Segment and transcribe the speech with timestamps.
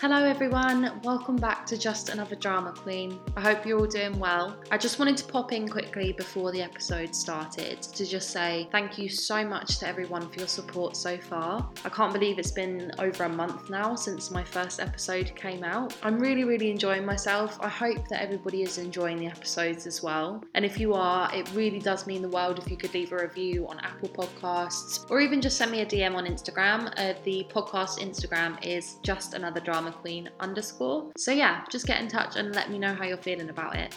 [0.00, 0.98] Hello, everyone.
[1.04, 3.20] Welcome back to Just Another Drama Queen.
[3.36, 4.56] I hope you're all doing well.
[4.70, 8.96] I just wanted to pop in quickly before the episode started to just say thank
[8.96, 11.68] you so much to everyone for your support so far.
[11.84, 15.94] I can't believe it's been over a month now since my first episode came out.
[16.02, 17.58] I'm really, really enjoying myself.
[17.60, 20.42] I hope that everybody is enjoying the episodes as well.
[20.54, 23.18] And if you are, it really does mean the world if you could leave a
[23.18, 26.90] review on Apple Podcasts or even just send me a DM on Instagram.
[26.96, 31.10] Uh, the podcast Instagram is Just Another Drama Queen underscore.
[31.16, 33.94] So yeah, just get in touch and let me know how you're feeling about it.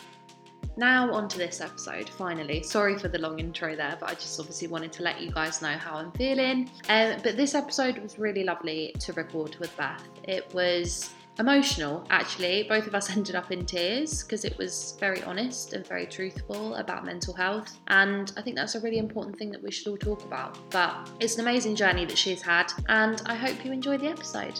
[0.76, 2.64] Now, on to this episode, finally.
[2.64, 5.62] Sorry for the long intro there, but I just obviously wanted to let you guys
[5.62, 6.70] know how I'm feeling.
[6.90, 10.04] Um, but this episode was really lovely to record with Beth.
[10.24, 12.64] It was emotional, actually.
[12.64, 16.76] Both of us ended up in tears because it was very honest and very truthful
[16.76, 17.80] about mental health.
[17.88, 20.58] And I think that's a really important thing that we should all talk about.
[20.72, 24.60] But it's an amazing journey that she's had, and I hope you enjoy the episode.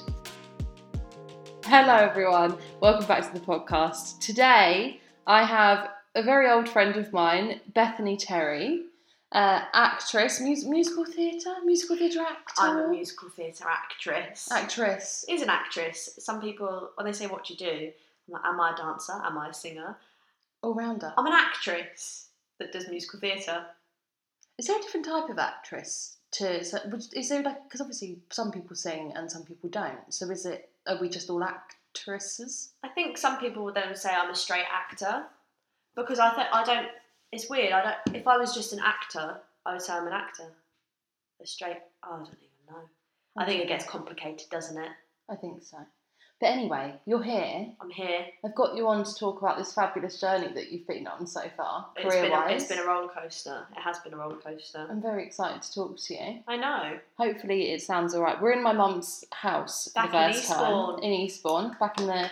[1.66, 2.58] Hello, everyone.
[2.82, 4.20] Welcome back to the podcast.
[4.20, 8.84] Today, I have a very old friend of mine, Bethany Terry,
[9.32, 12.54] uh, actress, mus- musical theatre, musical theatre actor.
[12.62, 14.52] I'm a musical theatre actress.
[14.52, 15.26] actress.
[15.30, 16.10] Is an actress.
[16.20, 17.92] Some people, when they say what you do,
[18.28, 19.14] I'm like, am I a dancer?
[19.24, 19.98] Am I a singer?
[20.62, 21.14] All rounder.
[21.18, 22.28] I'm an actress
[22.60, 23.66] that does musical theatre.
[24.58, 26.64] Is there a different type of actress to?
[26.64, 26.78] So,
[27.16, 30.14] is there like because obviously some people sing and some people don't.
[30.14, 30.70] So is it?
[30.88, 32.74] Are we just all actresses?
[32.84, 35.26] I think some people would then say I'm a straight actor
[35.96, 36.88] because I think I don't.
[37.32, 37.72] It's weird.
[37.74, 38.16] I don't.
[38.16, 40.52] If I was just an actor, I would say I'm an actor.
[41.42, 41.78] A straight.
[42.04, 42.82] Oh, I don't even know.
[43.38, 44.92] I think it gets complicated, doesn't it?
[45.30, 45.78] I think so.
[46.40, 47.68] But anyway, you're here.
[47.80, 48.26] I'm here.
[48.44, 51.42] I've got you on to talk about this fabulous journey that you've been on so
[51.56, 52.62] far, It's career been, a, wise.
[52.64, 53.66] it's been a roller coaster.
[53.72, 54.86] It has been a roller coaster.
[54.90, 56.40] I'm very excited to talk to you.
[56.48, 57.00] I know.
[57.18, 58.42] Hopefully, it sounds all right.
[58.42, 60.96] We're in my mum's house for Back the in first Eastbourne.
[60.96, 62.30] time in Eastbourne, back in the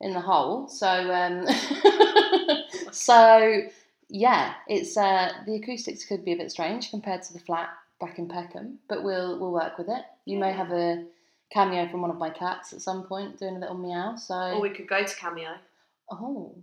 [0.00, 0.68] in the hole.
[0.68, 1.46] So, um,
[2.92, 3.62] so
[4.08, 7.70] yeah, it's uh, the acoustics could be a bit strange compared to the flat
[8.00, 10.04] back in Peckham, but we'll we'll work with it.
[10.26, 10.56] You may Yeah.
[10.56, 11.04] have a
[11.52, 14.16] cameo from one of my cats at some point doing a little meow.
[14.16, 15.54] So, Or we could go to Cameo.
[16.10, 16.54] oh,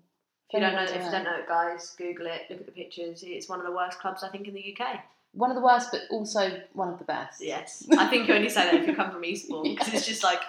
[0.49, 2.41] If you don't know, if you don't know it, guys, Google it.
[2.49, 3.23] Look at the pictures.
[3.25, 4.99] It's one of the worst clubs I think in the UK.
[5.33, 7.41] one of the worst, but also one of the best.
[7.43, 10.23] Yes, I think you only say that if you come from Eastbourne because it's just
[10.23, 10.41] like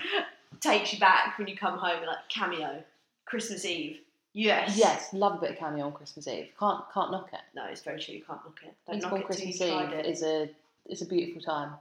[0.61, 2.05] takes you back when you come home.
[2.07, 2.83] Like cameo,
[3.27, 3.99] Christmas Eve.
[4.33, 4.77] Yes.
[4.79, 6.49] Yes, love a bit of cameo on Christmas Eve.
[6.59, 7.41] Can't can't knock it.
[7.55, 8.15] No, it's very true.
[8.15, 8.75] You can't knock it.
[8.87, 10.07] Don't Eastbourne knock it Christmas Eve it.
[10.07, 10.49] is a
[10.87, 11.73] is a beautiful time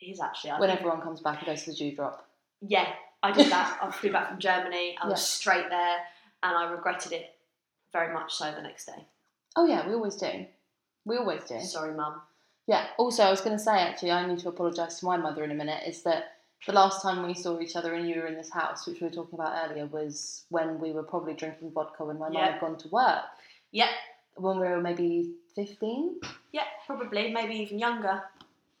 [0.00, 0.50] is actually.
[0.50, 2.26] I when think- everyone comes back and goes to the Dewdrop.
[2.60, 2.88] Yeah,
[3.22, 3.78] I did that.
[3.82, 4.96] I flew back from Germany.
[5.00, 5.24] I was Yeah.
[5.24, 5.96] straight there,
[6.42, 7.34] and I regretted it
[7.92, 9.04] very much so the next day.
[9.56, 10.46] Oh yeah, we always do.
[11.04, 11.60] We always do.
[11.60, 12.20] Sorry, mum.
[12.66, 12.86] Yeah.
[12.98, 15.50] Also, I was going to say actually, I need to apologise to my mother in
[15.50, 15.82] a minute.
[15.86, 16.32] Is that
[16.66, 19.06] the last time we saw each other and you were in this house, which we
[19.06, 22.60] were talking about earlier, was when we were probably drinking vodka when my mum had
[22.60, 23.22] gone to work.
[23.72, 23.88] Yep.
[24.36, 26.16] When we were maybe fifteen.
[26.52, 28.22] Yeah, probably, maybe even younger.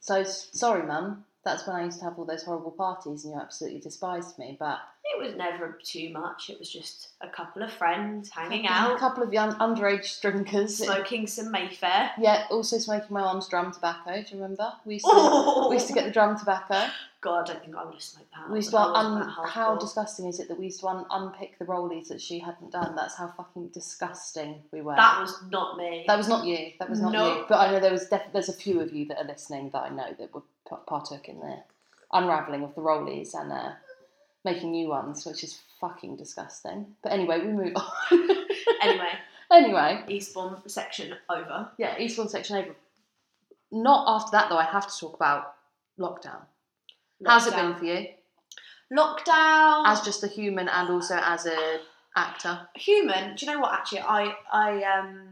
[0.06, 1.25] So sorry, mum.
[1.46, 4.56] That's when I used to have all those horrible parties and you absolutely despised me.
[4.58, 6.50] But It was never too much.
[6.50, 10.76] It was just a couple of friends hanging out, a couple of young underage drinkers.
[10.78, 12.10] smoking some Mayfair.
[12.18, 14.10] Yeah, also smoking my mum's drum tobacco.
[14.22, 14.72] Do you remember?
[14.84, 16.88] We used to, Oh, we used to get the drum tobacco.
[17.22, 18.50] God, I don't think I would have smoked that.
[18.50, 21.64] We used to un- how disgusting is it that we used to un- unpick the
[21.64, 22.94] rollies that she hadn't done?
[22.94, 24.94] That's how fucking disgusting we were.
[24.94, 26.04] That was not me.
[26.06, 26.72] That was not you.
[26.78, 27.38] That was not No.
[27.38, 27.44] you.
[27.48, 29.82] But I know there was def- there's a few of you that are listening that
[29.82, 30.42] I know that were
[30.86, 31.56] partook in the
[32.12, 33.72] unraveling of the rollies and uh,
[34.44, 36.86] making new ones, which is fucking disgusting.
[37.02, 37.90] But anyway, we move on.
[38.82, 39.12] anyway,
[39.52, 41.70] anyway, Eastbourne section over.
[41.78, 42.74] yeah, Eastbourne section over.
[43.72, 44.58] Not after that though.
[44.58, 45.54] I have to talk about
[45.98, 46.42] lockdown.
[47.24, 48.06] How's it been for you?
[48.92, 49.84] Lockdown.
[49.86, 51.80] As just a human and also as a
[52.16, 52.60] actor.
[52.76, 53.34] human.
[53.34, 53.72] Do you know what?
[53.72, 55.28] Actually, I I um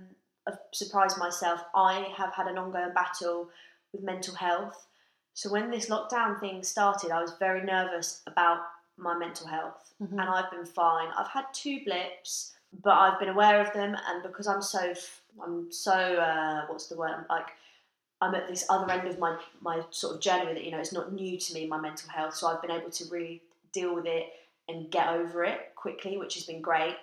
[0.46, 1.60] have surprised myself.
[1.74, 3.48] I have had an ongoing battle
[3.92, 4.86] with mental health.
[5.34, 8.60] So when this lockdown thing started, I was very nervous about
[8.96, 10.12] my mental health, Mhm.
[10.12, 11.08] and I've been fine.
[11.08, 14.94] I've had two blips, but I've been aware of them, and because I'm so
[15.42, 17.48] I'm so uh, what's the word like.
[18.20, 20.64] I'm at this other end of my, my sort of journey that.
[20.64, 22.34] You know, it's not new to me, my mental health.
[22.34, 23.42] So I've been able to really
[23.72, 24.32] deal with it
[24.68, 26.96] and get over it quickly, which has been great.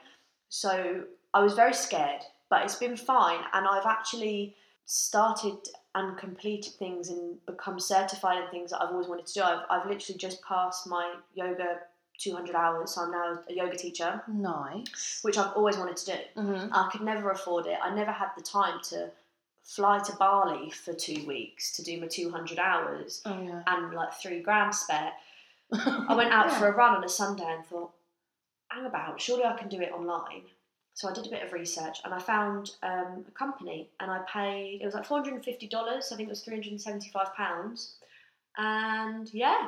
[0.49, 3.45] So I was very scared, but it's been fine.
[3.53, 5.57] And I've actually started
[5.95, 9.41] and completed things and become certified in things that I've always wanted to do.
[9.43, 11.79] I've, I've literally just passed my yoga
[12.17, 15.19] 200 hours, so I'm now a yoga teacher, Nice.
[15.23, 16.41] which I've always wanted to do.
[16.41, 17.77] hmm I could never afford it.
[17.81, 19.09] I never had the time to
[19.63, 23.61] fly to Bali for two weeks to do my 200 hours Oh yeah.
[23.67, 25.11] and like three grand spare.
[25.73, 27.91] I went out for a run on a Sunday and thought,
[28.69, 30.43] hang about, surely I can do it online.
[30.93, 34.19] So I did a bit of research and I found um, a company and I
[34.31, 35.33] paid, it was like $450,
[35.73, 37.91] I think it was £375.
[38.57, 39.67] And yeah,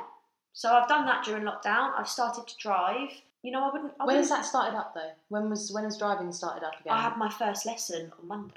[0.51, 1.93] so I've done that during lockdown.
[1.97, 3.09] I've started to drive.
[3.41, 3.93] You know, I wouldn't.
[3.99, 5.11] I When has wouldn't- that started up though?
[5.29, 6.93] When was when has driving started up again?
[6.93, 8.53] I had my first lesson on Monday.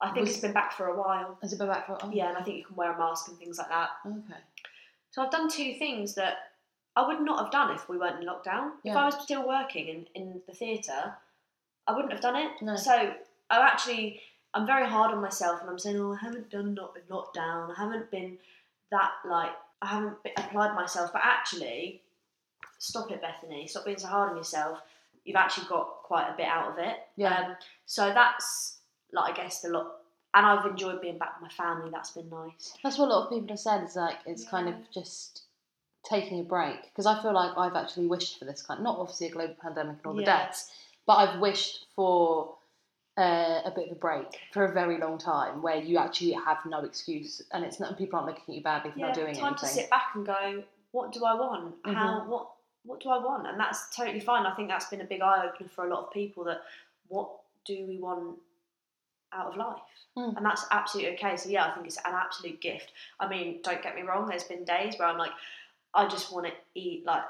[0.00, 1.38] I think Was- it's been back for a while.
[1.42, 1.98] Has it been back for?
[2.02, 3.90] Oh, Yeah, and I think you can wear a mask and things like that.
[4.06, 4.40] Okay.
[5.10, 6.52] So I've done two things that
[6.96, 8.72] I would not have done if we weren't in lockdown.
[8.84, 11.14] If I was still working in, in the theatre,
[11.86, 12.50] I wouldn't have done it.
[12.62, 12.76] No.
[12.76, 12.92] So
[13.50, 14.20] I actually,
[14.54, 17.70] I'm very hard on myself, and I'm saying, oh, I haven't done not in lockdown.
[17.76, 18.38] I haven't been
[18.90, 19.50] that like
[19.80, 21.12] I haven't applied myself.
[21.12, 22.02] But actually,
[22.78, 23.66] stop it, Bethany.
[23.66, 24.78] Stop being so hard on yourself.
[25.24, 26.96] You've actually got quite a bit out of it.
[27.16, 27.38] Yeah.
[27.38, 27.56] Um,
[27.86, 28.78] so that's
[29.12, 29.92] like I guess the lot.
[30.34, 31.90] And I've enjoyed being back with my family.
[31.90, 32.72] That's been nice.
[32.82, 33.84] That's what a lot of people have said.
[33.84, 35.42] Is like it's kind of just
[36.08, 38.82] taking a break because I feel like I've actually wished for this kind.
[38.82, 40.44] Not obviously a global pandemic and all the Yeah.
[40.46, 40.70] deaths,
[41.06, 42.54] but I've wished for
[43.18, 46.58] uh, a bit of a break for a very long time where you actually have
[46.66, 49.48] no excuse and it's not people aren't looking at you badly for not doing time
[49.48, 49.68] anything.
[49.68, 50.62] to sit back and go,
[50.92, 51.74] what do I want?
[51.84, 52.26] How Mhm.
[52.26, 52.48] what
[52.84, 53.46] what do I want?
[53.46, 54.44] And that's totally fine.
[54.44, 56.62] I think that's been a big eye opener for a lot of people that
[57.08, 57.30] what
[57.64, 58.38] do we want
[59.32, 59.78] out of life?
[60.16, 60.36] Mm.
[60.36, 61.36] And that's absolutely okay.
[61.36, 62.92] So yeah, I think it's an absolute gift.
[63.20, 65.30] I mean, don't get me wrong, there's been days where I'm like,
[65.94, 67.22] I just want to eat like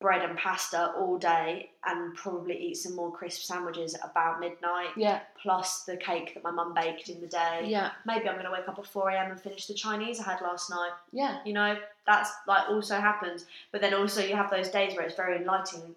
[0.00, 5.20] bread and pasta all day and probably eat some more crisp sandwiches about midnight, Yeah,
[5.42, 7.64] plus the cake that my mum baked in the day.
[7.66, 9.30] yeah, Maybe I'm gonna wake up at 4 a.m.
[9.32, 11.40] and finish the Chinese I had last night yeah.
[11.44, 11.76] you know
[12.06, 15.94] that's like also happens but then also you have those days where it's very enlightening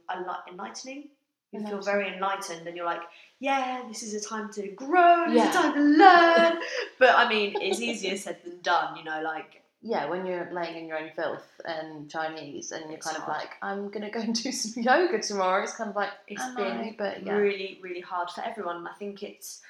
[0.49, 1.05] enlightening
[1.51, 3.01] you feel very enlightened and you're like
[3.39, 5.49] yeah this is a time to grow this Yeah.
[5.49, 6.59] is a time to learn
[6.99, 10.77] but i mean it's easier said than done you know like Yeah, when you're laying
[10.77, 14.21] in your own filth and Chinese, and you're It's kind of like, I'm gonna go
[14.21, 15.63] and do some yoga tomorrow.
[15.63, 16.95] It's kind of like It's am been I?
[16.97, 19.61] but yeah, really really hard for everyone i think it's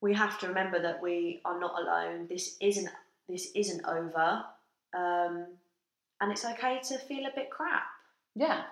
[0.00, 2.88] we have to remember that we are not alone this isn't
[3.28, 4.42] this isn't over
[4.94, 5.46] um,
[6.20, 7.84] and it's okay to feel a bit crap
[8.34, 8.62] yeah,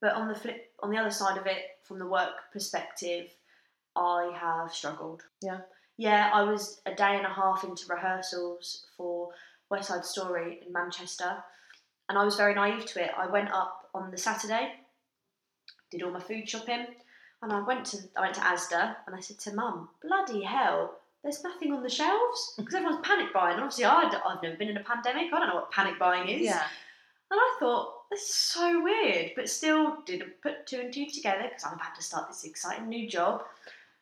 [0.00, 3.34] But on the flip, on the other side of it, from the work perspective,
[3.94, 5.22] I have struggled.
[5.42, 5.60] Yeah.
[5.96, 9.30] Yeah, I was a day and a half into rehearsals for
[9.70, 11.42] West Side Story in Manchester,
[12.08, 13.10] and I was very naive to it.
[13.16, 14.72] I went up on the Saturday,
[15.90, 16.86] did all my food shopping,
[17.42, 20.98] and I went to I went to Asda, and I said to Mum, "Bloody hell."
[21.22, 23.54] There's nothing on the shelves because everyone's panic buying.
[23.54, 25.32] And obviously, I'd, I've never been in a pandemic.
[25.32, 26.42] I don't know what panic buying is.
[26.42, 26.62] yeah.
[27.32, 31.42] And I thought, this is so weird, but still didn't put two and two together
[31.48, 33.42] because I'm about to start this exciting new job.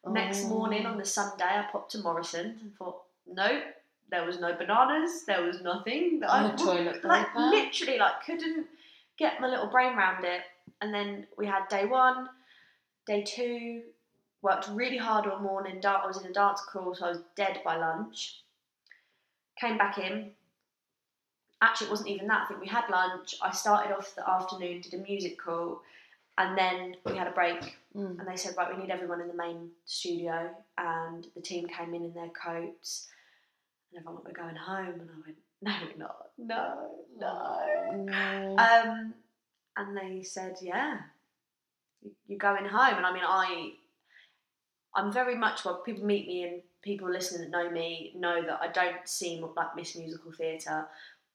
[0.06, 0.48] Next Oh.
[0.48, 3.62] morning on the Sunday, I popped to Morrison's and thought, nope,
[4.10, 6.20] there was no bananas, there was nothing.
[6.24, 7.40] Oh, I toilet like paper.
[7.40, 8.66] literally like couldn't
[9.18, 10.42] get my little brain around it.
[10.80, 12.28] And then we had day one,
[13.06, 13.82] day two,
[14.42, 15.80] worked really hard all morning.
[15.84, 18.40] I was in a dance call, so I was dead by lunch.
[19.58, 20.30] Came back in.
[21.62, 22.42] Actually, it wasn't even that.
[22.42, 23.36] I think we had lunch.
[23.40, 25.80] I started off the afternoon, did a music call,
[26.36, 27.76] and then we had a break.
[27.96, 28.18] Mm.
[28.18, 30.50] And they said, right, we need everyone in the main studio.
[30.76, 33.08] And the team came in in their coats.
[33.94, 35.00] And everyone went, we're going home.
[35.00, 36.16] And I went, no, we're not.
[36.38, 38.04] No, no.
[38.04, 38.56] No.
[38.58, 39.14] Um,
[39.76, 40.98] and they said, yeah,
[42.02, 42.96] you- you're going home.
[42.96, 43.72] And I mean, I,
[44.94, 48.60] I'm very much, well, people meet me and people listening that know me know that
[48.60, 50.86] I don't seem like Miss Musical Theatre.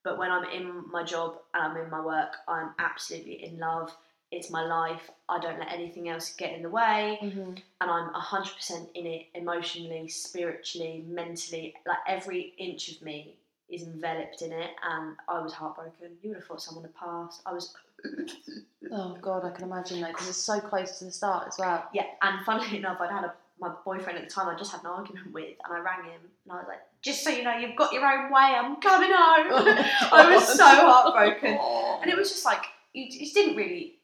[0.04, 3.96] But when I'm in my job and I'm in my work, I'm absolutely in love.
[4.32, 5.10] It's my life.
[5.28, 7.60] I don't let anything else get in the way Mhm.
[7.82, 11.76] and I'm 100% in it emotionally, spiritually, mentally.
[11.88, 13.36] Like every inch of me
[13.70, 16.18] is enveloped in it, and I was heartbroken.
[16.22, 17.42] You would have thought someone had passed.
[17.46, 17.74] I was,
[18.92, 21.88] Oh god, I can imagine that because it's so close to the start as well.
[21.94, 22.06] yeah.
[22.22, 24.48] And funnily enough, I'd had a, my boyfriend at the time.
[24.48, 27.24] I just had an argument with, and I rang him, and I was like, "Just
[27.24, 28.56] so you know, you've got your own way.
[28.56, 29.48] I'm coming home."
[30.12, 31.60] I was so heartbroken.
[32.02, 33.99] and it was just like you it didn't really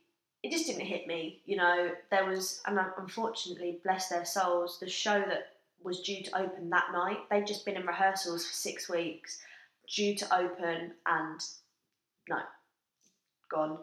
[0.46, 1.92] it just didn't hit me you know?
[2.12, 6.88] There was and unfortunately bless their souls the show that was due to open that
[6.94, 9.40] night they'd just been in rehearsals for six weeks
[9.94, 11.40] due to open and
[12.28, 12.40] no
[13.50, 13.78] gone.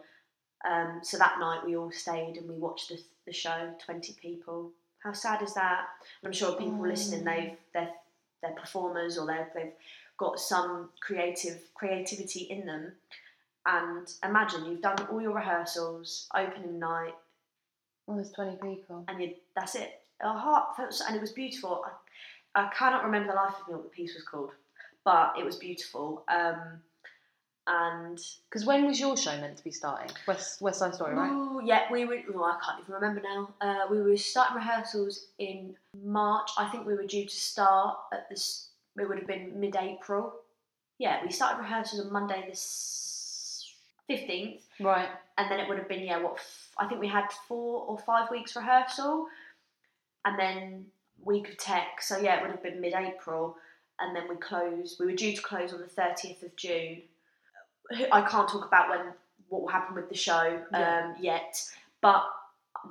[0.69, 4.71] Um, so that night we all stayed and we watched the, the show 20 people.
[5.03, 5.87] How sad is that?
[6.23, 7.31] And i'm sure people listening Oh.
[7.31, 7.91] they've they're,
[8.43, 9.73] they're performers or they've, they've
[10.17, 12.93] got some creative creativity in them
[13.67, 17.15] and imagine you've done all your rehearsals, opening night,
[18.09, 19.05] Oh, there's 20 people.
[19.09, 20.01] and you, that's it.
[20.21, 21.85] A heartfelt, and it was beautiful.
[22.55, 24.51] I, I cannot remember the life of me what the piece was called,
[25.05, 26.25] but it was beautiful.
[26.29, 26.81] Um,
[27.69, 30.11] and Because when was your show meant to be starting?
[30.27, 31.31] West West Side Story, right?
[31.31, 32.19] Ooh, yeah, we were.
[32.35, 33.55] Oh, I can't even remember now.
[33.61, 36.51] Uh, we were starting rehearsals in March.
[36.59, 38.69] I think we were due to start at this.
[38.99, 40.35] It would have been mid-April.
[40.99, 42.61] Yeah, we started rehearsals on Monday this
[44.07, 45.09] fifteenth, Right.
[45.39, 46.19] and then it would have been yeah.
[46.19, 49.27] What f- I think we had four or five weeks rehearsal,
[50.25, 50.87] and then
[51.25, 52.03] week of tech.
[52.03, 53.57] So yeah, it would have been mid-April,
[54.01, 54.99] and then we closed.
[55.01, 57.03] We were due to close on the thirtieth of June.
[58.11, 59.13] I can't talk about when
[59.49, 61.05] what will happen with the show Yeah.
[61.15, 61.63] um, yet,
[62.01, 62.25] but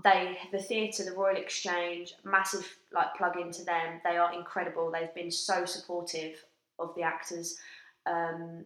[0.03, 3.99] they the theatre, the Royal Exchange, massive like plug into them.
[4.03, 4.91] They are incredible.
[4.91, 6.43] They've been so supportive
[6.79, 7.57] of the actors.
[8.05, 8.65] Um,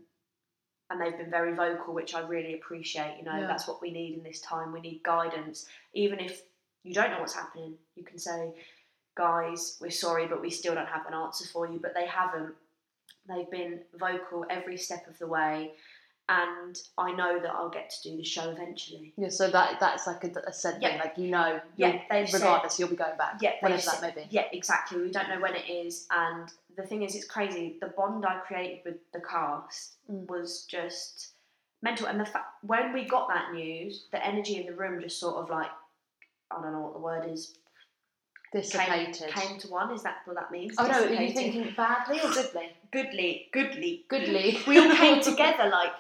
[0.90, 3.18] and they've been very vocal, which I really appreciate.
[3.18, 3.48] You know, Yeah.
[3.48, 4.72] that's what we need in this time.
[4.72, 5.68] We need guidance.
[5.94, 6.44] Even if
[6.84, 8.54] you don't know what's happening, you can say,
[9.16, 11.80] guys, we're sorry, but we still don't have an answer for you.
[11.80, 12.54] But they haven't.
[13.28, 15.74] They've been vocal every step of the way.
[16.28, 19.14] And I know that I'll get to do the show eventually.
[19.16, 19.30] Yeah.
[19.30, 20.98] So that that's like a, a said thing.
[20.98, 23.36] Like you know, Yeah, you'll- said- regardless, you'll be going back.
[23.42, 24.28] Yeah, Whenever that may be.
[24.32, 25.02] Yeah, exactly.
[25.02, 27.78] We don't know when it is, and the thing is, it's crazy.
[27.80, 30.28] The bond I created with the cast Mm.
[30.28, 31.34] was just
[31.84, 35.20] mental, and the fact when we got that news, the energy in the room just
[35.20, 35.70] sort of like
[36.50, 37.54] I don't know what the word is.
[38.54, 39.28] Dissipated.
[39.34, 39.92] came to one.
[39.94, 40.76] Is that what that means?
[40.78, 42.72] oh no, are you thinking badly or goodly?
[42.92, 44.58] goodly, goodly, Goodly.
[44.66, 45.92] We all came together like,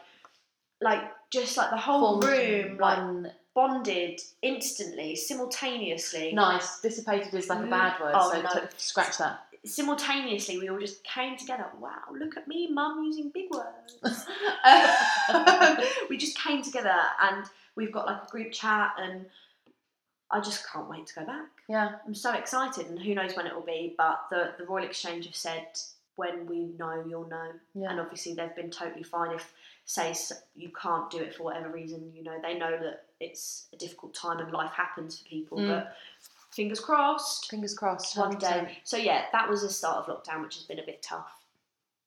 [0.82, 1.02] like
[1.32, 6.34] just like the whole Formed room, like bonded instantly, simultaneously.
[6.34, 6.82] nice.
[6.82, 7.70] Dissipated is like a Mm.
[7.70, 8.50] bad word, Oh, so no.
[8.50, 9.42] t- scratch that.
[9.66, 11.66] simultaneously we all just came together.
[11.80, 14.26] Wow, look at me, mum, using big words.
[14.64, 15.78] Um,
[16.10, 19.26] we just came together and we've got like a group chat and
[20.30, 21.46] I just can't wait to go back.
[21.68, 21.96] Yeah.
[22.06, 25.26] I'm so excited and who knows when it will be, but the, the Royal Exchange
[25.26, 25.66] have said
[26.16, 27.52] when we know, you'll know.
[27.74, 27.90] Yeah.
[27.92, 29.52] And obviously they've been totally fine if,
[29.86, 30.14] say,
[30.56, 34.14] you can't do it for whatever reason, you know, they know that it's a difficult
[34.16, 35.68] time and life happens for people, Mm.
[35.70, 35.96] but
[36.52, 38.18] fingers crossed Fingers crossed.
[38.18, 38.40] one 100%.
[38.68, 38.80] day.
[38.84, 41.32] So yeah, that was the start of lockdown, which has been a bit tough.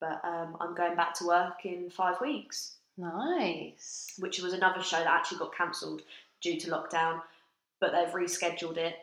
[0.00, 4.14] But um, I'm going back to work in five weeks, Nice.
[4.18, 6.02] which was another show that actually got cancelled
[6.40, 7.20] due to lockdown,
[7.80, 8.94] but they've rescheduled it.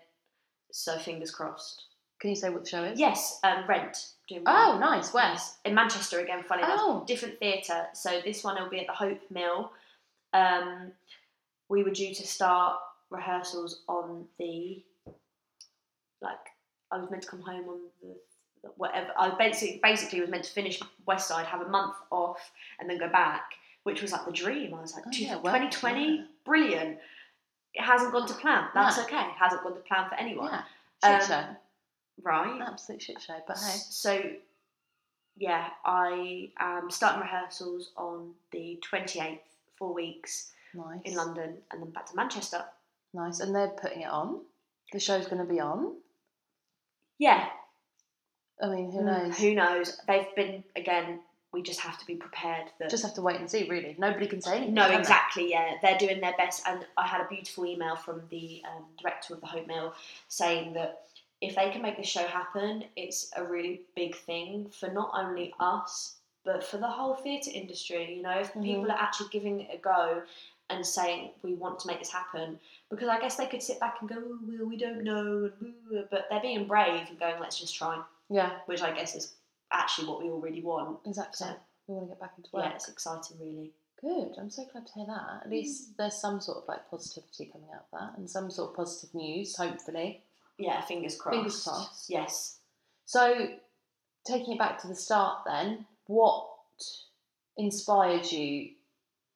[0.71, 1.83] So fingers crossed.
[2.19, 2.99] Can you say what the show is?
[2.99, 4.09] Yes, um, Rent.
[4.27, 5.13] Doing Oh, nice.
[5.13, 5.35] Where?
[5.65, 6.43] In Manchester again.
[6.43, 7.03] Funny enough, Oh.
[7.05, 7.87] different theatre.
[7.93, 9.71] So this one will be at the Hope Mill.
[10.33, 10.91] Um,
[11.69, 12.79] we were due to start
[13.11, 14.83] rehearsals on the
[16.21, 16.39] like
[16.91, 18.15] I was meant to come home on the
[18.77, 19.11] whatever.
[19.17, 22.39] I basically basically was meant to finish West Side, have a month off,
[22.79, 23.51] and then go back,
[23.83, 24.73] which was like the dream.
[24.73, 26.23] I was like, Oh, yeah, well, 2020, yeah.
[26.45, 26.97] brilliant.
[27.75, 28.69] It hasn't gone to plan.
[28.73, 29.03] That's No.
[29.03, 29.19] okay.
[29.21, 30.51] It hasn't gone to plan for anyone.
[31.03, 31.17] Yeah.
[31.49, 31.55] Um.
[32.23, 32.61] Right.
[32.61, 33.35] Absolute shit show.
[33.47, 33.77] But hey.
[33.89, 34.21] So,
[35.37, 39.39] yeah, I am starting rehearsals on the 28th,
[39.77, 41.01] four weeks Nice.
[41.03, 42.63] in London, and then back to Manchester.
[43.13, 43.39] Nice.
[43.39, 44.41] And they're putting it on.
[44.91, 45.95] The show's going to be on.
[47.17, 47.47] Yeah,
[48.61, 49.37] I mean, who mm, knows?
[49.37, 50.01] Who knows?
[50.07, 51.19] They've been, again,
[51.51, 52.89] we just have to be prepared that.
[52.89, 53.95] Just have to wait and see, really.
[53.97, 54.73] Nobody can say anything.
[54.73, 54.99] no, can they?
[54.99, 55.51] exactly.
[55.51, 59.33] Yeah, they're doing their best, and I had a beautiful email from the um, director
[59.33, 59.93] of the Hope Mill
[60.27, 61.03] saying that
[61.45, 65.53] if they can make this show happen, it's a really big thing for not only
[65.59, 68.15] us but for the whole theatre industry.
[68.17, 68.63] You know, if Mhm.
[68.63, 70.21] people are actually giving it a go
[70.69, 72.59] and saying we want to make this happen,
[72.91, 75.51] because I guess they could sit back and go, well, we don't know,
[76.11, 77.99] but they're being brave and going, let's just try,
[78.29, 79.35] Yeah, which I guess is
[79.71, 80.99] actually what we all really want.
[81.05, 81.47] exactly.
[81.47, 81.55] So,
[81.87, 82.65] We want to get back into work.
[82.65, 83.73] yeah, it's exciting, really.
[84.01, 84.35] Good.
[84.37, 85.41] I'm so glad to hear that.
[85.45, 88.69] At least there's some sort of like positivity coming out of that and some sort
[88.71, 90.21] of positive news, hopefully.
[90.57, 91.35] Yeah, fingers crossed.
[91.35, 92.09] Fingers crossed.
[92.09, 92.57] Yes.
[93.05, 93.49] So,
[94.25, 96.47] taking it back to the start, then, what
[97.57, 98.69] inspired you,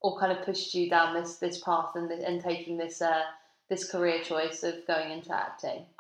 [0.02, 3.24] or kind of pushed you down this this path and and taking this uh
[3.70, 5.86] this career choice of going into acting?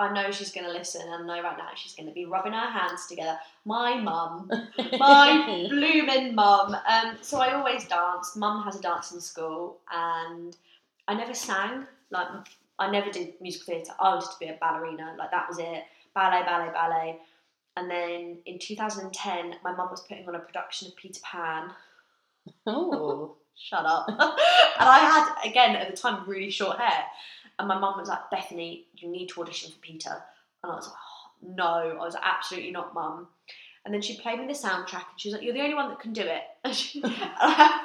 [0.00, 2.24] I know she's going to listen, and I know right now she's going to be
[2.24, 3.38] rubbing her hands together.
[3.66, 4.50] My mum,
[4.98, 6.74] my blooming mum.
[6.74, 8.34] Um, so I always danced.
[8.34, 10.56] Mum has a dancing school, and
[11.06, 11.86] I never sang.
[12.10, 12.28] Like
[12.80, 13.92] I never did musical theatre.
[14.00, 15.14] I wanted to be a ballerina.
[15.18, 15.84] Like that was it.
[16.14, 17.18] Ballet, ballet, ballet.
[17.76, 21.70] And then in 2010, my mum was putting on a production of Peter Pan.
[22.66, 24.06] oh, Shut up.
[24.08, 27.04] and I had again at the time really short hair,
[27.58, 30.22] and my mum was like, Bethany, you need to audition for Peter.
[30.62, 33.28] And I was like, oh, no, I was like, absolutely not, mum.
[33.84, 35.88] And then she played me the soundtrack, and she was like, "You're the only one
[35.88, 37.84] that can do it." And she, and I,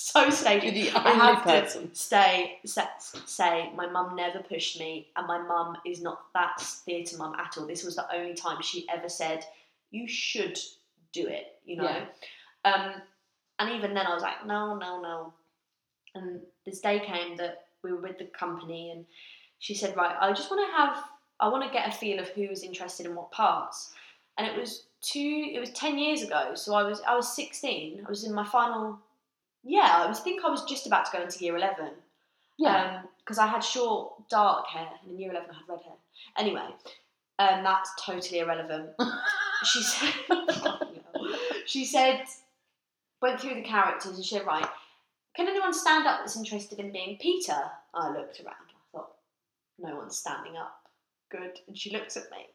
[0.12, 0.74] so you're staged.
[0.74, 1.90] the I have person.
[1.90, 2.84] to stay say,
[3.26, 7.56] say my mum never pushed me, and my mum is not that theatre mum at
[7.58, 7.66] all.
[7.66, 9.44] This was the only time she ever said,
[9.90, 10.58] "You should
[11.12, 12.06] do it," you know.
[12.64, 12.94] Um,
[13.58, 15.34] And even then, I was like, no, no, no.
[16.14, 19.04] And this day came that we were with the company, and
[19.58, 21.04] she said, right, I just want to have,
[21.40, 23.92] I want to get a feel of who's interested in what parts.
[24.38, 26.52] And it was two, it was ten years ago.
[26.54, 28.02] So I was, I was sixteen.
[28.06, 28.98] I was in my final.
[29.62, 31.90] Yeah, I was think I was just about to go into year eleven
[32.58, 33.02] Yeah.
[33.18, 35.94] because I had short, dark hair, and in year 11 I had red hair.
[36.38, 36.66] Anyway,
[37.38, 38.90] um, that's totally irrelevant.
[39.64, 40.12] she said,
[41.66, 42.24] she said,
[43.22, 44.66] went through the characters and she said, right,
[45.36, 47.56] can anyone stand up that's interested in being Peter?
[47.94, 48.54] I looked around.
[48.70, 49.12] I thought,
[49.78, 50.80] no one's standing up.
[51.30, 51.60] Good.
[51.68, 52.46] And she looked at me.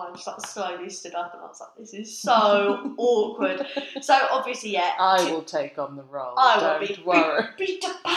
[0.00, 3.66] And I just like slowly stood up and I was like, this is so awkward.
[4.02, 4.92] So obviously, yeah.
[4.98, 6.34] I will take on the role.
[6.38, 7.44] I will Don't be worry.
[7.56, 8.12] Peter Pan.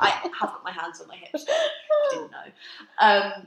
[0.00, 1.44] I have got my hands on my hips.
[2.12, 2.38] Didn't know.
[2.98, 3.46] Um,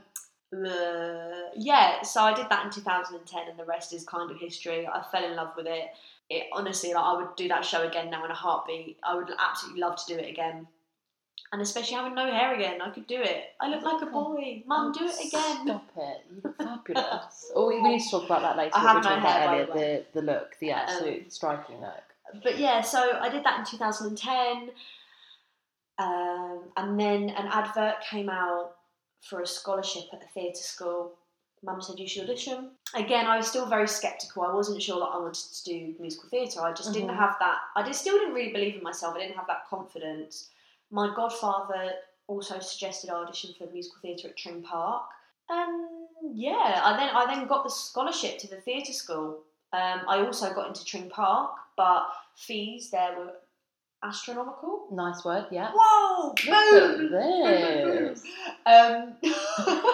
[0.50, 4.86] the- yeah, so I did that in 2010, and the rest is kind of history.
[4.86, 5.88] I fell in love with it.
[6.30, 8.98] It honestly, like I would do that show again now in a heartbeat.
[9.02, 10.66] I would absolutely love to do it again,
[11.54, 13.44] and especially having no hair again, I could do it.
[13.60, 14.64] I look like a boy.
[14.66, 15.66] Mum, do it again.
[15.66, 16.26] Stop it.
[16.34, 17.52] You look fabulous.
[17.54, 18.72] oh, we need to talk about that later.
[18.74, 20.04] I have we no hair, by the way.
[20.12, 22.42] the, the look, the absolute Um, striking look.
[22.42, 24.70] but yeah, so I did that in 2010,
[25.98, 28.72] um, and then an advert came out
[29.22, 31.12] for a scholarship at a theatre school.
[31.62, 32.72] Mum said you should audition.
[32.94, 34.42] Again, I was still very sceptical.
[34.42, 36.60] I wasn't sure that I wanted to do musical theatre.
[36.60, 37.16] I just didn't Mhm.
[37.16, 37.58] have that.
[37.76, 39.14] I just still didn't really believe in myself.
[39.14, 40.50] I didn't have that confidence.
[40.90, 41.92] My godfather
[42.26, 45.04] also suggested I audition for musical theatre at Tring Park.
[45.48, 45.88] And
[46.32, 49.42] yeah, I then I then got the scholarship to the theatre school.
[49.72, 53.32] Um, I also got into Tring Park, but fees there were
[54.04, 54.86] astronomical.
[54.92, 55.72] Nice word, yeah.
[55.74, 56.28] Whoa!
[56.28, 58.22] Look boom, at this.
[58.66, 59.16] Um,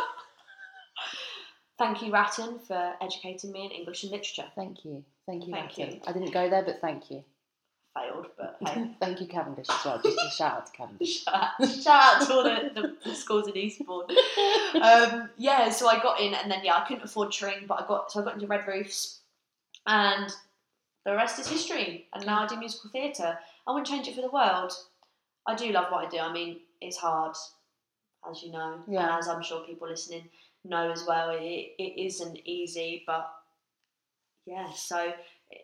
[1.78, 4.46] thank you, Ratton, for educating me in English and literature.
[4.54, 5.04] Thank you.
[5.26, 5.94] Thank you, Thank Nathan.
[5.96, 6.00] you.
[6.06, 7.24] I didn't go there, but thank you.
[7.94, 8.94] Failed, but hey.
[9.00, 10.00] thank you, Cavendish, as well.
[10.02, 11.24] Just a shout out to Cavendish.
[11.24, 11.86] shout, out, shout
[12.22, 14.06] out to all the, the, the schools in Eastbourne.
[14.80, 17.86] Um, yeah, so I got in, and then yeah, I couldn't afford Tring, but I
[17.88, 19.18] got so I got into Redroofs,
[19.88, 20.30] and
[21.04, 22.06] the rest is history.
[22.14, 23.36] And now I do musical theatre.
[23.66, 24.72] I wouldn't change it for the world.
[25.46, 26.18] I do love what I do.
[26.18, 27.34] I mean, it's hard,
[28.30, 29.02] as you know, Yeah.
[29.02, 30.22] and as I'm sure people listening
[30.64, 31.30] know as well.
[31.30, 33.28] It, it isn't easy, but
[34.46, 34.70] yeah.
[34.72, 35.12] So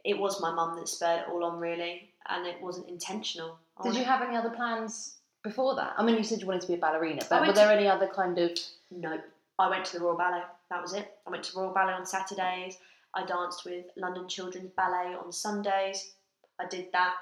[0.04, 3.58] it was my mum that spurred it all on, really, and it wasn't intentional.
[3.82, 5.94] Did you have any other plans before that?
[5.96, 8.08] I mean, you said you wanted to be a ballerina, but were there any other
[8.08, 8.50] kind of.
[8.90, 9.18] No,
[9.58, 10.42] I went to the Royal Ballet.
[10.70, 11.16] That was it.
[11.26, 12.78] I went to Royal Ballet on Saturdays.
[13.14, 16.12] I danced with London Children's Ballet on Sundays.
[16.60, 17.14] I did that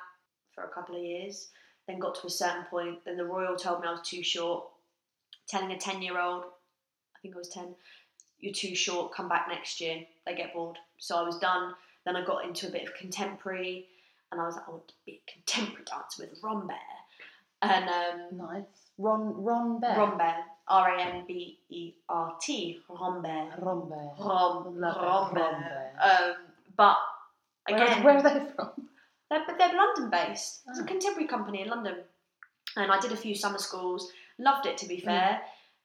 [0.55, 1.49] for a couple of years.
[1.87, 3.05] Then got to a certain point.
[3.05, 4.65] Then the Royal told me I was too short.
[5.47, 6.45] Telling a 10 year old,
[7.17, 7.75] I think I was 10,
[8.41, 10.05] you're too short, come back next year.
[10.27, 10.79] They get bored.
[10.99, 11.75] So I was done.
[12.07, 13.87] Then I got into a bit of contemporary.
[14.35, 16.77] And I was like, I want to be a contemporary dancer with Ron Bear.
[17.63, 18.65] And um, Nice.
[18.99, 19.95] Ron, Ron Bear.
[19.97, 23.55] Rambert, R A N B E R T, Ron Bear.
[23.61, 25.35] Rom, Love it, Rambert.
[25.39, 26.03] Rambert.
[26.03, 26.35] Um,
[26.77, 26.97] but
[27.69, 28.71] Where, again, where are they from?
[29.31, 30.63] they're, but they're London based.
[30.69, 30.87] It's a Ah.
[30.87, 31.99] contemporary company in London,
[32.77, 34.11] and I did a few summer schools.
[34.39, 34.89] Loved it to Mm.
[34.89, 35.43] be fair,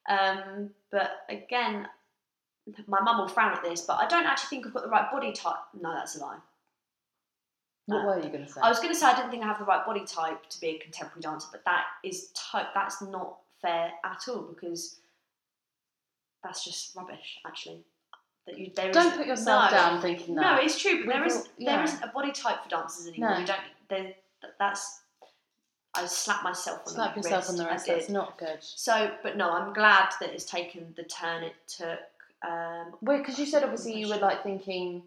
[0.10, 1.88] um, but again,
[2.88, 5.12] my mum will frown at this, but I don't actually think I've got the right
[5.12, 5.60] body type.
[5.80, 6.38] No, that's a lie.
[7.90, 8.62] What were you going to say?
[8.62, 10.62] I was going to say I didn't think I have the right body type to
[10.62, 12.68] be a contemporary dancer, but that is type.
[12.74, 15.00] that's not fair at all because
[16.44, 17.40] that's just rubbish.
[17.46, 17.82] Actually,
[18.46, 19.78] that you there Don't put yourself no.
[19.78, 20.42] down thinking that.
[20.42, 21.84] No, it's true, but there is all- there yeah.
[21.84, 23.32] isn't a body type for dancers anymore.
[23.32, 23.40] No.
[23.40, 24.16] You don't.
[24.60, 25.02] That's.
[25.96, 27.50] I slapped myself on Slap the yourself wrist.
[27.50, 27.88] on the wrist.
[27.88, 28.58] That's not good.
[28.62, 32.00] So, but no, I'm glad that it's taken the turn it took.
[32.48, 35.02] Um, Well, because you said obviously you were like thinking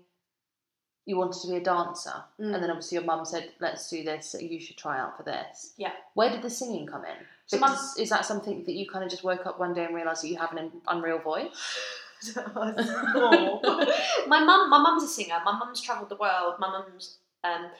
[1.07, 2.55] you wanted to be a dancer, Mm.
[2.55, 4.31] and then obviously your mum said, "Let's do this.
[4.31, 5.93] So you should try out for this." Yeah.
[6.15, 7.17] Where did the singing come in?
[7.47, 9.95] So mum- is that something that you kind of just woke up one day and
[9.95, 11.51] realised that you have an unreal voice?
[14.27, 15.41] my mum, my mum's a singer.
[15.45, 16.55] My mum's travelled the world.
[16.59, 17.71] My mum's, um,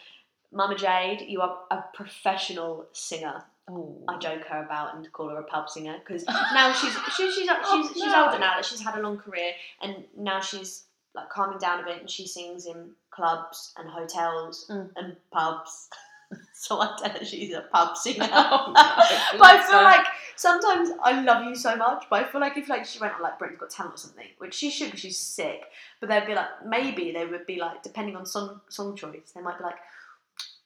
[0.53, 3.45] Mama Jade, you are a professional singer.
[3.71, 7.35] Oh, I joke her about and call her a pub singer because now she's she's
[7.35, 8.55] she's, Oh, she's, she's older now.
[8.57, 12.11] that she's had a long career and now she's like calming down a bit and
[12.11, 14.91] she sings in clubs and hotels Mm.
[14.97, 15.89] and pubs.
[16.55, 18.29] so I tell her she's a pub singer.
[18.33, 18.73] Oh, no.
[19.39, 22.69] but I feel like sometimes I love you so much, but I feel like if
[22.69, 25.19] like she went on like Britain's Got Talent or something, which she should because she's
[25.19, 25.63] sick,
[26.01, 29.43] but they'd be like maybe they would be like depending on song song choice, they
[29.43, 29.77] might be like,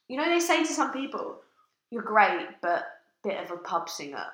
[0.08, 1.40] you know, they say to some people,
[1.90, 2.86] "You're great, but
[3.24, 4.24] bit of a pub singer."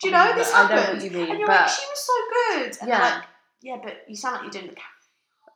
[0.00, 1.86] Do you know I this I know what you mean, and you're but like, she
[1.86, 2.78] was so good.
[2.80, 3.00] And Yeah.
[3.00, 3.24] like,
[3.62, 4.80] yeah, but you sound like you're doing the.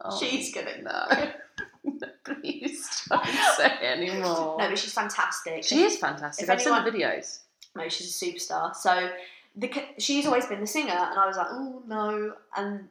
[0.01, 1.33] Oh, She's gonna no.
[2.25, 3.25] Please don't
[3.57, 4.57] say anymore.
[4.59, 5.65] No, but she's fantastic.
[5.65, 6.45] she is fantastic.
[6.45, 7.41] if I've seen the videos.
[7.77, 8.75] No, she's a superstar.
[8.75, 9.11] So
[9.57, 12.89] the she's always been the singer, and I was like, oh no, and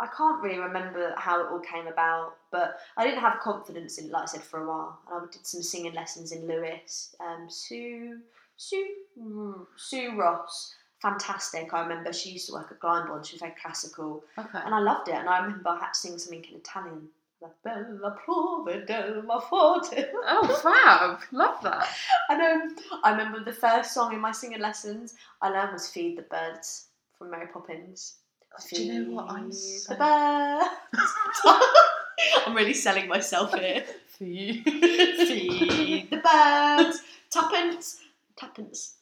[0.00, 4.06] I can't really remember how it all came about, but I didn't have confidence in,
[4.06, 4.98] it, like I said, for a while.
[5.10, 7.14] And I did some singing lessons in Lewes.
[7.20, 8.18] Um, Sue,
[8.56, 8.86] Sue,
[9.20, 11.72] mm, Sue Ross, fantastic.
[11.72, 13.24] I remember she used to work at Glyndebourne.
[13.24, 14.58] She was very classical, Okay.
[14.64, 15.14] and I loved it.
[15.14, 17.08] And I remember I had to sing something in Italian.
[17.44, 20.06] Like, Bella prove del ma forte.
[20.26, 21.20] Oh, fab!
[21.30, 21.88] Love that.
[22.30, 22.54] I know.
[22.54, 26.22] Um, I remember the first song in my singing lessons I learned was "Feed the
[26.22, 26.86] Birds"
[27.18, 28.14] from Mary Poppins.
[28.54, 29.30] Oh, do you know what?
[29.30, 31.12] I'm Feed so the birds.
[32.46, 33.84] I'm really selling myself here.
[34.08, 37.02] Feed the birds.
[37.30, 38.00] Tuppence.
[38.36, 38.94] Tuppence.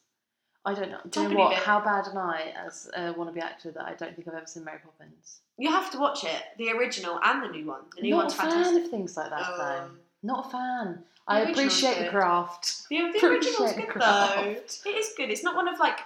[0.64, 1.00] I don't know.
[1.10, 1.54] Do you know what?
[1.54, 4.64] How bad am I as a wannabe actor that I don't think I've ever seen
[4.64, 5.40] Mary Poppins?
[5.62, 7.82] You have to watch it, the original and the new one.
[7.94, 8.82] The new Not one's a fan fantastic.
[8.84, 9.84] of things like that, though.
[9.84, 11.04] Um, Not a fan.
[11.28, 12.88] I appreciate the craft.
[12.88, 14.56] The, the original's good though.
[14.56, 15.30] It is good.
[15.30, 16.00] It's not one of like.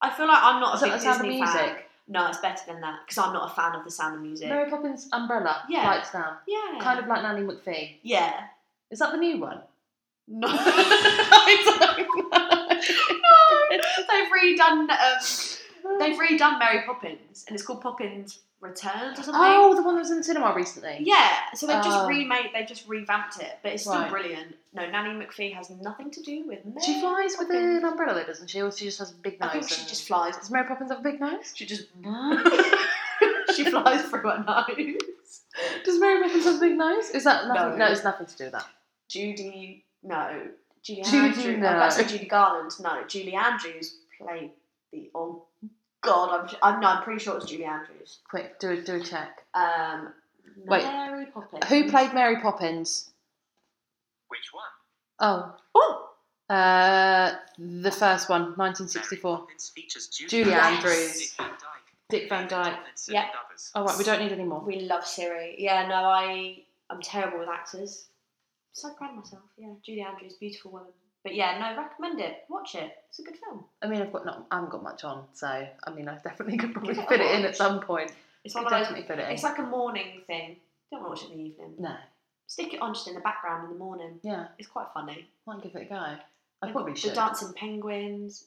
[0.00, 1.56] I feel like I'm not a Is that big the sound of Disney fan.
[1.56, 1.90] music?
[2.06, 4.48] No, it's better than that because I'm not a fan of the Sound of Music.
[4.48, 5.64] Mary Poppins umbrella.
[5.68, 5.86] Yeah.
[5.88, 6.36] Lights down.
[6.46, 6.78] yeah.
[6.80, 7.96] Kind of like Nanny McPhee.
[8.04, 8.32] Yeah.
[8.92, 9.60] Is that the new one?
[10.28, 10.46] No.
[10.50, 11.56] I
[14.08, 14.88] they've redone.
[14.88, 19.34] Um, they've redone Mary Poppins, and it's called Poppins Returns or something.
[19.42, 20.98] Oh, the one that was in the cinema recently.
[21.00, 22.06] Yeah, so they've just Oh.
[22.06, 24.10] remade, they've just revamped it, but it's still Right.
[24.10, 24.54] brilliant.
[24.74, 27.78] No, Nanny McPhee has nothing to do with Mary She flies with Poppins.
[27.78, 28.60] an umbrella, though, doesn't she?
[28.60, 29.48] Or she just has a big nose.
[29.48, 30.36] I think she and- just flies.
[30.36, 31.52] Does Mary Poppins have a big nose?
[31.54, 31.86] She just.
[33.56, 34.96] she flies through her nose.
[35.84, 37.10] Does Mary Poppins have a big nose?
[37.10, 37.78] Is that nothing?
[37.78, 37.86] No.
[37.86, 38.66] No, it's nothing to do with that.
[39.08, 40.48] Judy, no.
[40.82, 41.46] Judy, Judy, Andrews.
[41.46, 42.06] I was about to no.
[42.08, 42.72] say Judy Garland.
[42.80, 44.50] No, Julie Andrews played
[44.92, 45.10] the.
[45.14, 45.44] Oh
[46.02, 46.56] God, I'm.
[46.74, 48.18] I'm no, I'm pretty sure it's Julie Andrews.
[48.28, 49.42] Quick, do a, do a check.
[49.54, 50.12] Um,
[50.66, 50.82] Wait.
[50.84, 51.64] Mary Poppins.
[51.68, 53.10] Who played Mary Poppins?
[54.28, 54.64] Which one?
[55.20, 59.38] Oh, Oh, uh, the first one, 1964.
[59.38, 60.76] Poppins features Julie, Julie Yes.
[60.76, 61.18] Andrews.
[61.28, 62.74] Dick Van Dyke, Dick Van Dyke.
[62.74, 63.28] Tomlinson, Yeah.
[63.74, 64.60] Oh, right, we don't need any more.
[64.60, 65.56] we love Siri.
[65.58, 66.64] Yeah, no, I.
[66.88, 68.06] I'm terrible with actors.
[68.72, 69.42] So proud of myself.
[69.56, 70.88] Yeah, Julie Andrews, beautiful woman.
[71.22, 72.44] But yeah, no, recommend it.
[72.48, 72.92] Watch it.
[73.10, 73.64] It's a good film.
[73.82, 76.56] I mean, I've got not, I haven't got much on, so I mean, I definitely
[76.56, 77.50] could probably Give it a fit it in watch.
[77.50, 78.12] at some point.
[78.44, 78.88] It's Could one of those.
[78.88, 79.34] definitely fit it in.
[79.34, 80.56] It's like a morning thing.
[80.90, 81.74] Don't want to watch it in the evening.
[81.78, 81.94] no,
[82.46, 84.18] Stick it on just in the background in the morning.
[84.22, 85.26] yeah, It's quite funny.
[85.46, 85.94] might give it a go.
[85.96, 86.18] I
[86.62, 87.10] They've probably got should.
[87.12, 88.46] The dancing penguins.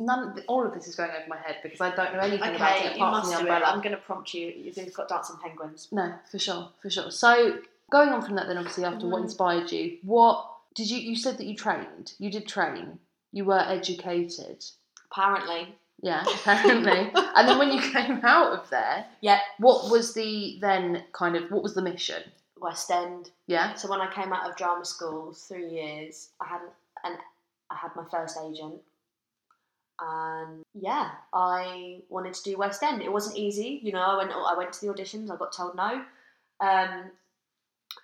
[0.00, 2.76] None, all of this is going over my head because I don't know anything about
[2.76, 3.52] Okay, it you apart must from do it.
[3.52, 3.74] umbrella.
[3.74, 4.46] I'm going to prompt you.
[4.56, 5.88] You've got dancing penguins.
[5.90, 7.10] No, for sure, for sure.
[7.10, 7.58] So
[7.90, 9.24] going on from that, then obviously after what Mhm.
[9.24, 10.48] inspired you, what
[10.78, 10.98] did you?
[10.98, 12.12] You said that you trained.
[12.20, 13.00] You did train.
[13.32, 14.64] You were educated.
[15.10, 15.74] Apparently.
[16.00, 17.10] Yeah, apparently.
[17.36, 19.40] and then when you came out of there, Yeah.
[19.58, 22.22] what was the then kind of what was the mission?
[22.60, 23.30] West End.
[23.48, 23.74] Yeah.
[23.74, 26.60] So when I came out of drama school, three years, I had
[27.04, 27.18] an
[27.70, 28.80] I had my first agent,
[30.00, 33.02] and yeah, I wanted to do West End.
[33.02, 34.00] It wasn't easy, you know.
[34.00, 35.28] I went I went to the auditions.
[35.30, 36.04] I got told no,
[36.60, 37.10] um,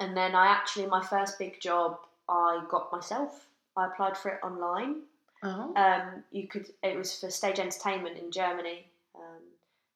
[0.00, 3.46] and then I actually my first big job I got myself.
[3.76, 5.02] I applied for it online.
[5.42, 5.74] Oh.
[5.76, 6.68] Um, you could.
[6.82, 9.42] It was for stage entertainment in Germany, um,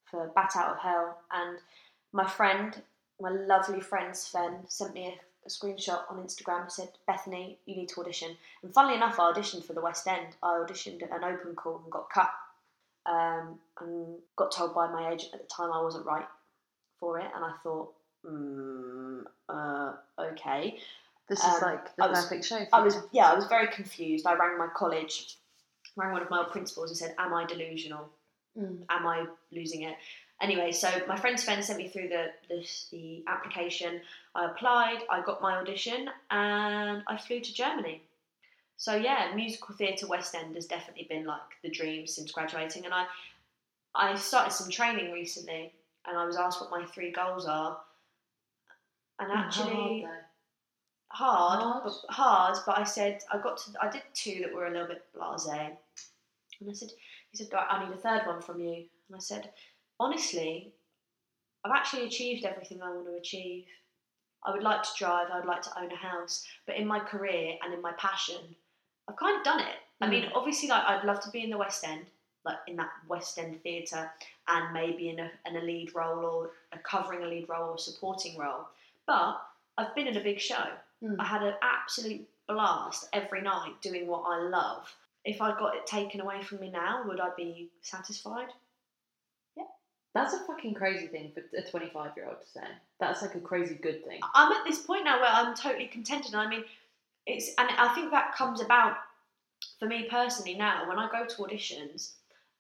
[0.05, 1.59] for Bat Out of Hell, and
[2.13, 2.77] my friend,
[3.21, 6.63] my lovely friend Sven, sent me a, a screenshot on Instagram.
[6.63, 10.07] and Said, "Bethany, you need to audition." And funnily enough, I auditioned for the West
[10.07, 10.37] End.
[10.43, 12.31] I auditioned at an open call and got cut,
[13.07, 16.27] um, and got told by my agent at the time I wasn't right
[17.01, 17.31] for it.
[17.35, 17.93] And I thought,
[18.27, 20.79] mm, uh, okay.
[21.29, 22.59] This is um, like the I was- perfect show.
[22.65, 23.09] For I was you.
[23.13, 24.27] yeah, I was very confused.
[24.27, 25.37] I rang my college,
[25.97, 28.09] rang one of my old principals and said, "Am I delusional?
[28.59, 28.85] Mm.
[28.89, 29.97] Am I losing it?"
[30.41, 34.01] Anyway, so my friend Sven sent me through the, the the application.
[34.35, 38.03] I applied, I got my audition, and I flew to Germany.
[38.77, 42.95] So yeah, musical theatre West End has definitely been like the dream since graduating, and
[42.95, 43.07] I
[43.95, 45.73] I started some training recently,
[46.07, 47.77] and I was asked what my three goals are,
[49.19, 50.07] and actually
[51.09, 51.83] hard, Hard?
[51.85, 52.57] but hard.
[52.67, 53.73] But I said I got to.
[53.81, 55.77] I did two that were a little bit blasé,
[56.61, 56.91] and I said,
[57.31, 58.85] he said, I need a third one from you.
[59.09, 59.51] And I said,
[60.01, 60.73] honestly,
[61.65, 63.65] I've actually achieved everything I want to achieve.
[64.45, 65.29] I would like to drive.
[65.33, 66.47] I would like to own a house.
[66.67, 68.57] But in my career and in my passion,
[69.09, 69.77] I've kind of done it.
[70.01, 70.31] I mean, mm.
[70.35, 72.07] obviously, like I'd love to be in the West End,
[72.45, 74.11] like in that West End theatre,
[74.47, 77.75] and maybe in a, in a lead role or a covering a lead role or
[77.75, 78.69] a supporting role.
[79.07, 79.41] But
[79.79, 80.65] I've been in a big show.
[81.03, 81.17] Mm.
[81.19, 84.93] I had an absolute blast every night doing what I love.
[85.25, 88.49] If I got it taken away from me now, would I be satisfied?
[89.57, 89.65] Yeah.
[90.15, 92.67] That's a fucking crazy thing for a 25 year old to say.
[92.99, 94.19] That's like a crazy good thing.
[94.35, 96.35] I'm at this point now where I'm totally contented.
[96.35, 96.65] I mean,
[97.27, 98.97] it's and I think that comes about
[99.79, 100.89] for me personally now.
[100.89, 102.15] When I go to auditions,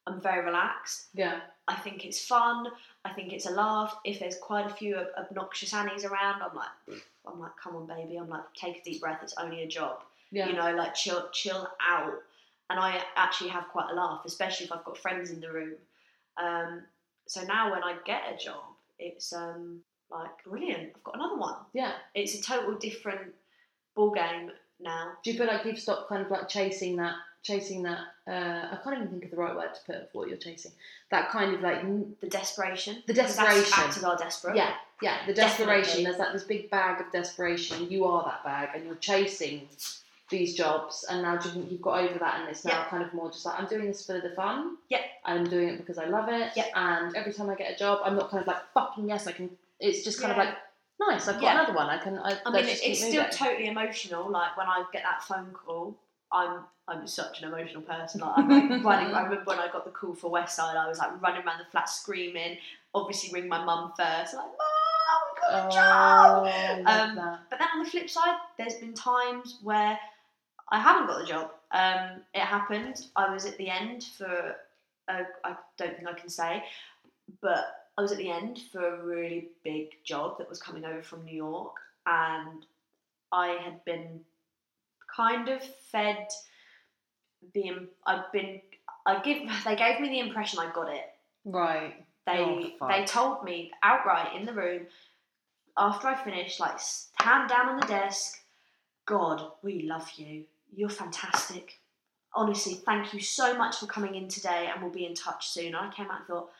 [0.09, 1.09] I'm very relaxed.
[1.15, 1.41] Yeah.
[1.67, 2.69] I think it's fun.
[3.05, 3.97] I think it's a laugh.
[4.05, 7.87] If there's quite a few ob- obnoxious Annies around, I'm like, I'm like, come on,
[7.87, 8.17] baby.
[8.17, 9.21] I'm like, take a deep breath.
[9.23, 10.03] It's only a job.
[10.33, 10.49] Yeah.
[10.49, 12.15] You know, like chill, chill out.
[12.71, 15.75] And I actually have quite a laugh, especially if I've got friends in the room.
[16.37, 16.83] Um,
[17.27, 18.63] so now when I get a job,
[18.99, 20.93] it's um, like brilliant.
[20.95, 21.57] I've got another one.
[21.73, 21.93] yeah.
[22.15, 23.35] It's a total different
[23.95, 25.13] ball game now.
[25.23, 27.15] Do you feel like you've stopped kind of like chasing that,
[27.49, 27.99] chasing that?
[28.27, 30.73] Uh, I can't even think of the right word to put for what you're chasing.
[31.11, 31.81] That kind of like,
[32.21, 33.03] The desperation.
[33.07, 33.73] The desperation.
[33.77, 34.57] Actors are desperate.
[34.57, 36.05] yeah, yeah, the desperation.
[36.05, 36.05] Definitely.
[36.05, 37.91] There's like this big bag of desperation.
[37.91, 39.69] You are that bag, and you're chasing
[40.31, 41.07] these jobs.
[41.11, 42.85] And now do you think you've got over that, and it's now Yeah.
[42.91, 44.77] kind of more just like I'm doing this for the fun.
[44.91, 45.01] Yeah.
[45.25, 46.53] I'm doing it because I love it.
[46.55, 46.67] Yeah.
[46.75, 49.33] And every time I get a job, I'm not kind of like fucking yes, I
[49.33, 49.49] can.
[49.81, 50.43] It's just kind Yeah.
[50.43, 50.57] of like
[51.01, 51.29] nice.
[51.29, 51.53] I've got Yeah.
[51.61, 51.87] another one.
[51.89, 52.19] I can.
[52.19, 53.31] I, I mean, it's still moving.
[53.31, 54.29] totally emotional.
[54.31, 55.97] Like when I get that phone call,
[56.33, 58.21] I'm I'm such an emotional person.
[58.21, 59.15] Like I'm like running.
[59.15, 61.59] I remember when I got the call for West Side, I was like running around
[61.59, 62.59] the flat screaming.
[62.95, 64.35] Obviously, ring my mum first.
[64.35, 66.47] Like, mum, got a job.
[66.87, 67.39] Um.
[67.51, 69.99] But then on the flip side, there's been times where
[70.71, 71.51] I haven't got the job.
[71.73, 73.07] Um, it happened.
[73.17, 74.57] I was at the end for,
[75.09, 76.65] a, I don't think I can say,
[77.41, 81.03] but I was at the end for a really big job that was coming over
[81.03, 82.65] from New York, and
[83.33, 84.21] I had been
[85.19, 86.29] kind of fed
[87.53, 87.89] the.
[88.07, 88.61] I've been.
[89.07, 89.39] I give.
[89.65, 91.05] They gave me the impression I got it.
[91.45, 91.95] Right.
[92.27, 94.87] They Oh, they told me outright in the room
[95.79, 96.79] after I finished, like
[97.15, 98.39] hand down on the desk.
[99.07, 100.45] God, we love you.
[100.75, 101.79] You're fantastic.
[102.35, 105.75] Honestly, thank you so much for coming in today, and we'll be in touch soon.
[105.75, 106.51] I came out and thought,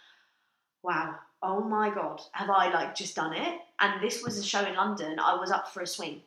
[0.83, 3.61] wow, oh my god, have I like just done it?
[3.79, 5.19] And this was a show in London.
[5.19, 6.23] I was up for a swing,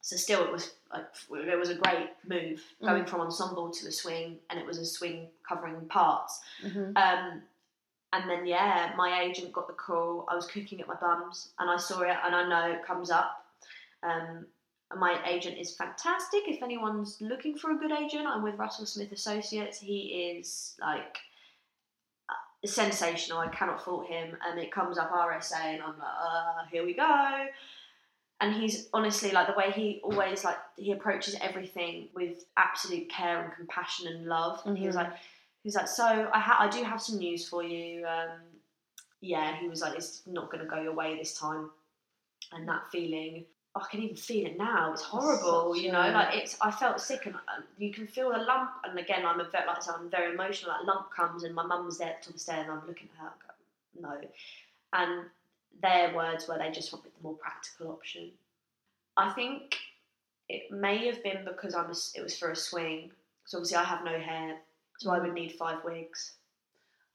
[0.00, 3.92] so still it was like it was a great move going from ensemble to a
[3.92, 6.40] swing, and it was a swing covering parts.
[6.62, 7.42] hmm Um,
[8.12, 10.26] and then yeah, my agent got the call.
[10.28, 13.10] I was cooking at my bums, and I saw it, and I know it comes
[13.10, 13.44] up.
[14.02, 14.46] Um,
[14.90, 16.40] and my agent is fantastic.
[16.48, 19.78] If anyone's looking for a good agent, I'm with Russell Smith Associates.
[19.78, 21.18] He is like
[22.28, 23.38] uh, sensational.
[23.38, 24.36] I cannot fault him.
[24.44, 27.46] And it comes up RSA, and I'm like, uh, here we go.
[28.40, 33.44] And he's honestly like the way he always like he approaches everything with absolute care
[33.44, 34.62] and compassion and love.
[34.64, 35.04] And he was Mhm.
[35.04, 35.12] like,
[35.62, 38.06] He's like, so I ha- I do have some news for you.
[38.06, 38.40] Um,
[39.20, 41.70] yeah, he was like, it's not going to go your way this time,
[42.52, 44.90] and that feeling, I can even feel it now.
[44.94, 46.00] It's horrible, such you know.
[46.00, 48.70] a- Like it's, I felt sick, and uh, you can feel the lump.
[48.84, 50.72] And again, I'm a very, like said, I'm very emotional.
[50.72, 52.86] That lump comes, and my mum's there at the top of the stairs, and I'm
[52.86, 53.32] looking at her,
[53.94, 54.28] and go, no.
[54.94, 55.26] And
[55.82, 58.30] their words were they just wanted the more practical option.
[59.16, 59.76] I think
[60.48, 63.10] it may have been because I'm a it was for a swing.
[63.46, 64.58] So obviously I have no hair,
[64.98, 66.34] so I would need five wigs.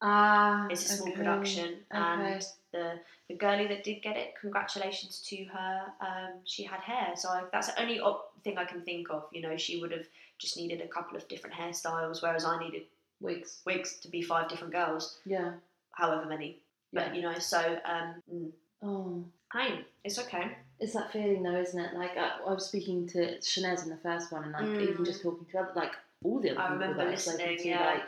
[0.02, 1.82] Ah, It's a small okay, production, okay.
[1.94, 5.82] and the the girlie that did get it, congratulations to her.
[6.02, 9.24] Um, she had hair, so I, that's the only op- thing I can think of.
[9.32, 10.06] You know, she would have
[10.38, 12.84] just needed a couple of different hairstyles, whereas I needed
[13.22, 13.62] wigs.
[13.66, 15.54] wigs to be five different girls, Yeah.
[15.92, 16.60] however many.
[16.96, 17.08] Yeah.
[17.08, 18.52] But you know, so um, mm,
[18.84, 19.24] Oh.
[19.54, 20.52] hey, it's okay.
[20.80, 21.94] It's that feeling though, isn't it?
[21.96, 24.90] Like I, I was speaking to Shanez in the first one, and like Mm.
[24.90, 25.92] even just talking to other, like
[26.24, 27.86] all the other I people remember that I've spoken to, yeah.
[27.86, 28.04] like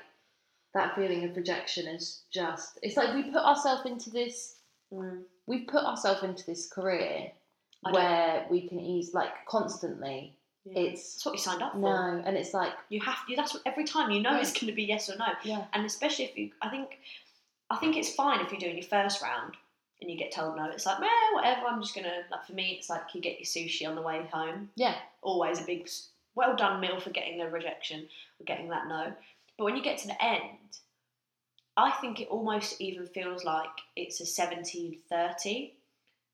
[0.73, 2.77] that feeling of rejection is just.
[2.81, 4.55] It's like we put ourselves into this.
[4.93, 5.21] Mm.
[5.47, 7.31] We've put ourselves into this career
[7.85, 10.33] I don't- where we can ease like constantly.
[10.65, 10.79] Yeah.
[10.81, 11.79] It's That's what you signed up for.
[11.79, 13.35] no, and it's like You have to.
[13.37, 14.41] That's what, every time you know Yeah.
[14.41, 15.27] it's going to be yes or no.
[15.43, 16.99] yeah, and especially if you i think
[17.69, 19.55] i think it's fine if you're doing your first round
[19.99, 20.65] and you get told no.
[20.65, 23.45] It's like meh, whatever i'm just gonna like for me it's like you get your
[23.45, 24.69] sushi on the way home.
[24.75, 25.89] Yeah, always a big
[26.35, 28.07] well done meal for getting the rejection
[28.39, 29.11] or getting that no.
[29.57, 30.57] But when you get to the end
[31.75, 35.73] i think it almost even feels like it's a 70 30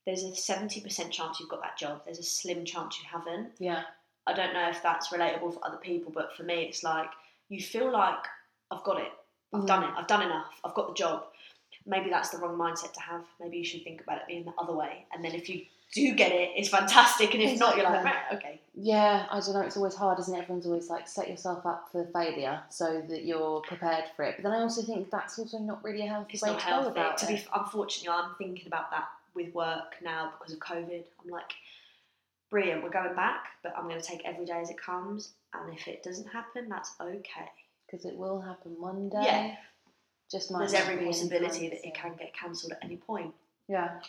[0.06, 2.02] there's a 70% chance you've got that job.
[2.04, 3.52] There's a slim chance you haven't.
[3.60, 3.84] Yeah,
[4.28, 7.10] I don't know if that's relatable for other people, but for me, it's like
[7.50, 8.26] you feel like
[8.72, 9.12] I've got it,
[9.54, 9.68] I've Mm.
[9.68, 11.26] done it, I've done enough, I've got the job.
[11.86, 13.24] Maybe that's the wrong mindset to have.
[13.42, 15.06] Maybe you should think about it being the other way.
[15.14, 17.34] And then if you do get it, it's fantastic.
[17.34, 18.62] And if not, you're like, right, okay.
[18.74, 19.26] yeah.
[19.30, 19.62] I don't know.
[19.62, 20.40] It's always hard, isn't it?
[20.44, 24.36] Everyone's always like set yourself up for failure so that you're prepared for it.
[24.38, 26.66] But then I also think that's also not really a healthy It's way not to
[26.66, 26.90] go healthy.
[26.92, 27.36] about To it.
[27.36, 31.04] be, unfortunately, I'm thinking about that with work now because of COVID.
[31.24, 31.52] I'm like,
[32.50, 35.34] brilliant, we're going back, but I'm going to take every day as it comes.
[35.54, 37.50] And if it doesn't happen, that's okay.
[37.94, 39.22] Because it will happen one day.
[39.22, 39.56] Yeah.
[40.32, 43.34] just might there's every possibility that it can get cancelled at any point.
[43.68, 44.00] Yeah.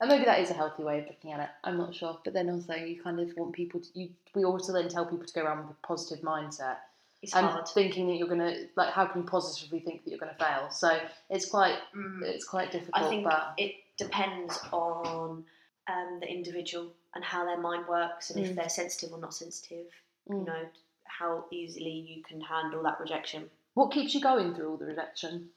[0.00, 1.48] And maybe that is a healthy way of looking at it.
[1.62, 2.18] I'm not sure.
[2.22, 3.86] But then also, you kind of want people to.
[3.98, 6.76] You, we also then tell people to go around with a positive mindset
[7.22, 7.66] It's and hard.
[7.68, 8.66] thinking that you're going to.
[8.76, 10.68] Like, how can you positively think that you're going to fail?
[10.70, 10.98] So
[11.30, 11.76] it's quite.
[11.96, 12.22] Mm.
[12.24, 13.02] It's quite difficult.
[13.04, 15.44] I think but it depends on
[15.88, 18.50] um, the individual and how their mind works and Mm.
[18.50, 19.86] if they're sensitive or not sensitive.
[20.28, 20.46] You Mm.
[20.46, 20.62] know
[21.06, 23.50] how easily you can handle that rejection.
[23.74, 25.48] what keeps you going through all the rejection?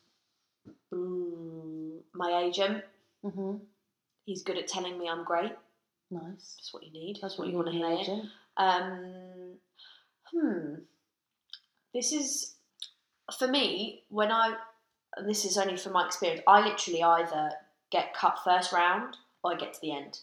[0.94, 2.84] Mm, my agent,
[3.24, 3.56] hmm
[4.26, 5.54] he's good at telling me I'm great.
[6.12, 6.56] Nice.
[6.58, 7.18] That's what you need.
[7.22, 7.88] That's what you want to hear.
[7.88, 8.26] agent.
[8.58, 9.54] Um,
[10.34, 10.74] hmm.
[11.94, 12.56] This is
[13.40, 14.56] for me when I.
[15.16, 16.44] And this is only from my experience.
[16.48, 17.52] I literally either
[17.90, 20.20] get cut first round or I get to the end.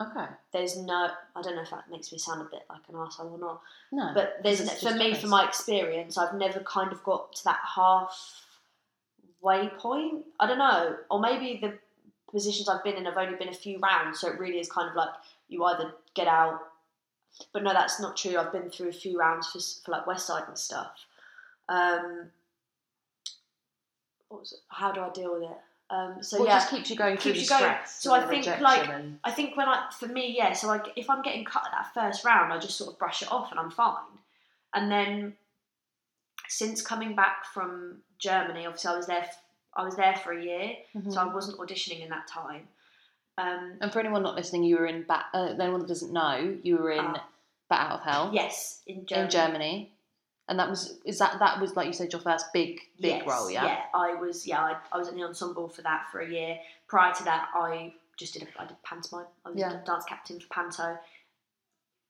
[0.00, 0.26] Okay.
[0.52, 1.10] There's no.
[1.36, 3.60] I don't know if that makes me sound a bit like an asshole or not.
[3.90, 4.12] No.
[4.14, 7.60] But there's for me, from my experience, I've never kind of got to that
[9.42, 10.24] halfway point.
[10.40, 11.78] I don't know, or maybe the
[12.30, 14.88] positions I've been in have only been a few rounds, so it really is kind
[14.88, 15.10] of like
[15.48, 16.60] you either get out.
[17.52, 18.38] But no, that's not true.
[18.38, 20.92] I've been through a few rounds for, for like West Side and stuff.
[21.68, 22.30] Um,
[24.28, 24.60] what was it?
[24.68, 25.58] How do I deal with it?
[25.92, 27.74] Um, so what yeah, just keeps you going through keeps you going.
[27.86, 30.52] So I think, like, and- I think when I, for me, yeah.
[30.54, 33.20] So like, if I'm getting cut at that first round, I just sort of brush
[33.20, 33.96] it off and I'm fine.
[34.74, 35.34] And then,
[36.48, 39.26] since coming back from Germany, obviously I was there.
[39.74, 41.12] I was there for a year, Mhm.
[41.12, 42.68] so I wasn't auditioning in that time.
[43.38, 45.26] Um, And for anyone not listening, you were in Bat.
[45.32, 47.26] Uh, anyone that doesn't know, you were in Ah.
[47.70, 49.24] Bat Out of Hell yes, in Germany.
[49.24, 49.92] in Germany,
[50.52, 53.26] and that was is that that was like you said your first big big yes,
[53.26, 53.64] role, yeah.
[53.64, 54.46] Yeah, I was.
[54.46, 56.58] Yeah, I, I was in the ensemble for that for a year.
[56.88, 58.42] Prior to that, I just did.
[58.42, 59.24] A, I did pantomime.
[59.46, 59.80] I was Yeah.
[59.80, 60.98] a dance captain for panto,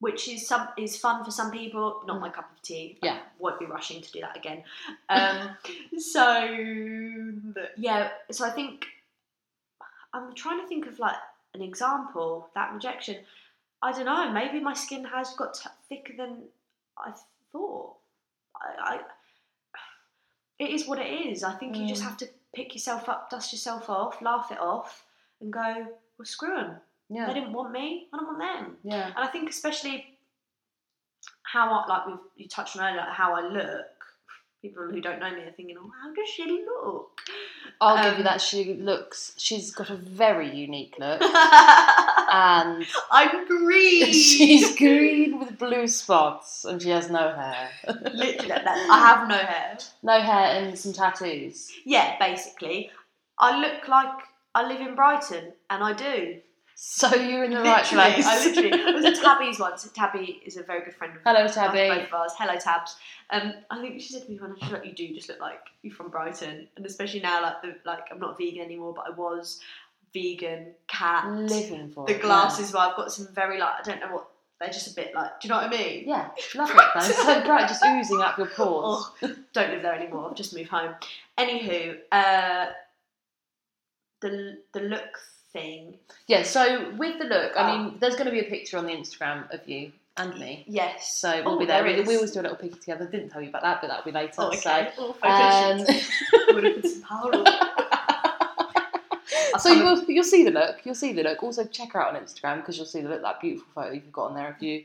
[0.01, 2.03] which is some is fun for some people.
[2.05, 2.21] Not Mm.
[2.23, 2.99] my cup of tea.
[3.01, 3.15] Yeah.
[3.15, 4.65] I won't be rushing to do that again.
[5.09, 5.57] Um,
[5.99, 6.27] so
[7.77, 8.87] yeah, so I think
[10.13, 11.15] I'm trying to think of like
[11.55, 13.19] an example that rejection.
[13.81, 14.33] I don't know.
[14.33, 16.43] Maybe my skin has got t- thicker than
[16.99, 17.13] I
[17.53, 17.99] thought.
[18.63, 19.01] I, I
[20.59, 21.43] it is what it is.
[21.45, 22.07] I think you just Mm.
[22.07, 25.05] have to pick yourself up, dust yourself off, laugh it off,
[25.41, 25.87] and go,
[26.19, 26.77] well, screw them.
[27.27, 28.09] They didn't want me.
[28.13, 28.77] I don't want them.
[28.85, 29.07] yeah.
[29.09, 30.07] And I think especially
[31.43, 32.13] how I, like we
[32.45, 33.87] you touched on earlier, how I look.
[34.63, 37.21] People who don't know me are thinking, "Oh, how does she look?"
[37.81, 38.41] I'll give you Um, that.
[38.41, 39.35] She looks.
[39.37, 44.13] She's got a very unique look, and I'm green.
[44.13, 47.71] she's green with blue spots, and she has no hair.
[48.15, 48.49] literally.
[48.49, 49.79] no, I have no hair.
[50.05, 51.73] no hair and some tattoos.
[51.85, 52.91] Yeah, basically,
[53.41, 54.15] I look like
[54.55, 56.39] I live in Brighton, and I do.
[56.85, 58.27] So you're in the right place.
[58.27, 59.89] I literally I was at Tabby's once.
[59.95, 61.89] Tabby is a very good friend of Hello, both Tabby.
[61.89, 62.33] of ours.
[62.37, 62.97] Hello, Tabs.
[63.31, 65.61] Um, I think she said to me when I like you do just look like
[65.83, 69.11] you're from Brighton, and especially now, like the, like I'm not vegan anymore, but I
[69.11, 69.61] was
[70.13, 72.73] vegan, cat, Living for the it, glasses.
[72.73, 75.41] Well, I've got some very like I don't know what they're just a bit like.
[75.41, 76.09] Do you know what I mean?
[76.09, 76.85] Yeah, yeah love it.
[76.95, 77.01] Though.
[77.01, 79.07] so bright, just oozing up your pores.
[79.23, 80.31] Oh, don't live there anymore.
[80.31, 80.97] I've just moved home.
[81.39, 82.71] Anywho, uh,
[84.21, 85.21] the the look
[85.53, 85.95] thing.
[86.27, 86.43] Yeah.
[86.43, 87.79] So with the look, I Oh.
[87.79, 90.65] mean, there's going to be a picture on the Instagram of you and me.
[90.67, 91.19] Yes.
[91.19, 91.83] So we'll Oh, be there.
[91.83, 93.07] there We, always do a little picture together.
[93.07, 94.35] Didn't tell you about that, but that'll be later.
[94.39, 94.59] Oh, okay.
[94.59, 96.03] So, oh, um, shoot.
[96.49, 97.47] I'm put some powder on.
[99.59, 100.79] So you'll, you'll see the look.
[100.85, 101.43] You'll see the look.
[101.43, 103.23] Also, check her out on Instagram because you'll see the look.
[103.23, 104.85] That beautiful photo you've got on there of you.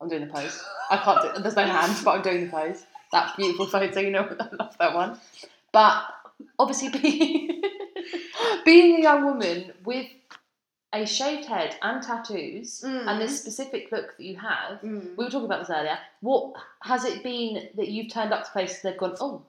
[0.00, 0.62] I'm doing the pose.
[0.90, 1.42] I can't do.
[1.42, 2.84] There's no hands, but I'm doing the pose.
[3.12, 3.98] That beautiful photo.
[4.00, 5.18] You know, I love that one.
[5.72, 6.04] But
[6.58, 7.51] obviously, being
[8.64, 10.06] being a young woman with
[10.94, 15.16] a shaved head and tattoos and this specific look that you have, Mm.
[15.16, 15.98] we were talking about this earlier.
[16.20, 19.42] What has it been that you've turned up to places they've gone, oh,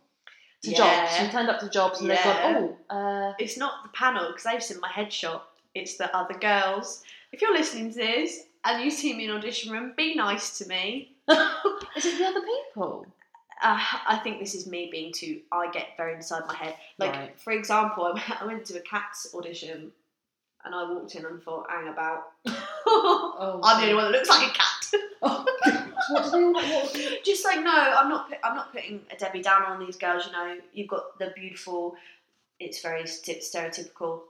[0.63, 1.19] to jobs?
[1.19, 4.43] You've turned up to jobs and they've gone, oh, uh, It's not the panel because
[4.43, 5.41] they've seen my headshot.
[5.75, 7.03] It's the other girls.
[7.33, 10.67] If you're listening to this and you see me in audition room, be nice to
[10.67, 11.11] me.
[11.29, 13.05] is it the other people?
[13.61, 15.41] Uh, I think this is me being too.
[15.51, 16.75] I get very inside my head.
[16.97, 17.39] Like Right.
[17.39, 19.91] for example, I went, I went to a cats audition,
[20.65, 24.29] and I walked in and thought, "Hang about." Oh, I'm the only one that looks
[24.29, 24.69] like a cat.
[26.09, 28.29] what do they all what, Just like no, I'm not.
[28.29, 30.25] put- I'm not putting a Debbie Downer on these girls.
[30.25, 31.95] You know, you've got the beautiful.
[32.59, 34.21] It's very stereotypical,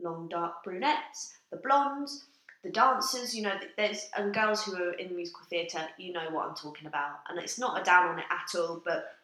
[0.00, 2.24] long dark brunettes, the blondes,
[2.66, 3.34] the dancers.
[3.34, 5.86] You know, there's and girls who are in musical theatre.
[5.98, 8.82] You know what I'm talking about, and it's not a down on it at all.
[8.84, 9.16] But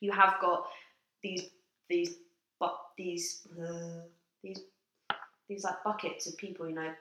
[0.00, 0.66] you have got
[1.22, 1.50] these
[1.88, 2.16] these
[2.58, 4.02] but these uh,
[4.42, 4.60] these
[5.48, 6.68] these like buckets of people.
[6.68, 6.92] You know.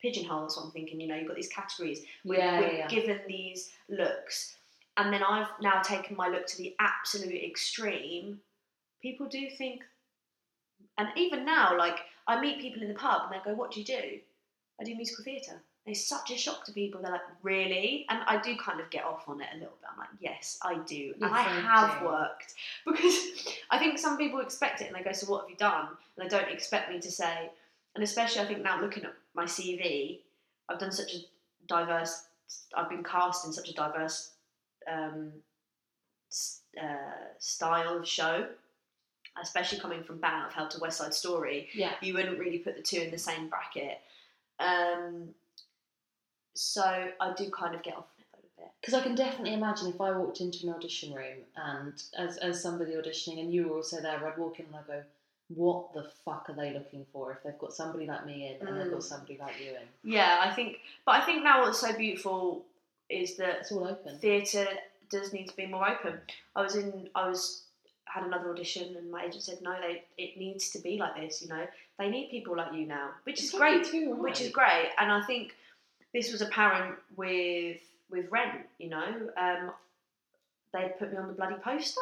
[0.00, 2.88] Pigeonholes, what I'm thinking, you know, you've got these categories we're, Yeah, we're yeah.
[2.88, 4.56] given these looks
[4.96, 8.40] and then i've now taken my look to the absolute extreme
[9.02, 9.82] people do think,
[10.96, 13.80] and even now, like I meet people in the pub and they go, "What do
[13.80, 14.20] you do?"
[14.80, 15.60] I do musical theatre.
[15.84, 17.02] And It's such a shock to people.
[17.02, 19.88] They're like, "Really?" And I do kind of get off on it a little bit.
[19.90, 22.06] I'm like, "Yes, I do," and I have do.
[22.06, 22.54] worked
[22.86, 23.18] because
[23.70, 26.24] I think some people expect it and they go, "So what have you done?" And
[26.24, 27.50] they don't expect me to say.
[27.94, 30.20] And especially, I think now looking at my CV,
[30.68, 31.18] I've done such a
[31.66, 32.26] diverse.
[32.76, 34.30] I've been cast in such a diverse
[34.90, 35.32] um,
[36.80, 36.84] uh,
[37.38, 38.46] style of show,
[39.40, 41.68] especially coming from Out of Hell to West Side Story.
[41.74, 41.92] Yeah.
[42.00, 44.00] You wouldn't really put the two in the same bracket.
[44.60, 45.28] Um,
[46.54, 46.82] so
[47.20, 48.70] I do kind of get off on it a little bit.
[48.80, 52.62] Because I can definitely imagine if I walked into an audition room and as, as
[52.62, 55.02] somebody auditioning and you were also there, I'd walk in and I'd go,
[55.48, 58.80] what the fuck are they looking for if they've got somebody like me in and
[58.80, 59.04] they've got Mm.
[59.04, 60.12] somebody like you in?
[60.12, 62.64] Yeah, I think, but I think now what's so beautiful
[63.08, 64.18] is that It's all open.
[64.18, 64.66] theatre
[65.10, 66.20] does need to be more open.
[66.56, 67.64] I was in, I was
[68.12, 71.40] had another audition, and my agent said no, they it needs to be like this.
[71.42, 71.66] You know,
[71.98, 73.84] they need people like you now, which is great.
[73.84, 74.90] too which is great.
[74.98, 75.54] And I think
[76.12, 78.66] this was apparent with with Rent.
[78.78, 79.72] You know, um,
[80.72, 82.00] they put me on the bloody poster.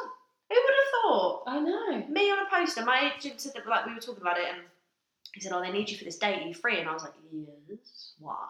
[0.51, 1.43] Who would have thought?
[1.47, 2.07] I know.
[2.09, 2.85] Me on a poster.
[2.85, 4.63] My agent said that like we were talking about it, and
[5.33, 6.43] he said, "Oh, they need you for this date.
[6.43, 8.15] Are you free?" And I was like, "Yes.
[8.19, 8.49] Why?"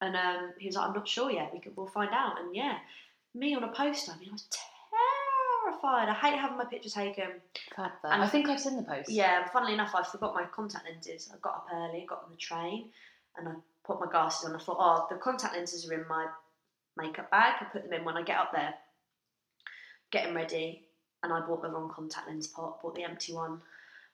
[0.00, 1.52] And um, he was like, "I'm not sure yet.
[1.52, 2.78] We could, we'll find out." And yeah,
[3.34, 4.12] me on a poster.
[4.12, 4.79] I mean, I was terrified.
[5.84, 7.24] I hate having my picture taken.
[7.24, 8.12] I've had that.
[8.12, 9.10] And- I think I've seen the post.
[9.10, 11.30] Yeah, funnily enough, I forgot my contact lenses.
[11.32, 12.90] I got up early, got on the train,
[13.36, 13.52] and I
[13.84, 14.56] put my glasses on.
[14.56, 16.26] I thought, oh, the contact lenses are in my
[16.96, 17.54] makeup bag.
[17.60, 18.74] I put them in when I get up there,
[20.10, 20.86] getting ready,
[21.22, 23.60] and I bought the wrong contact lens pot, bought the empty one.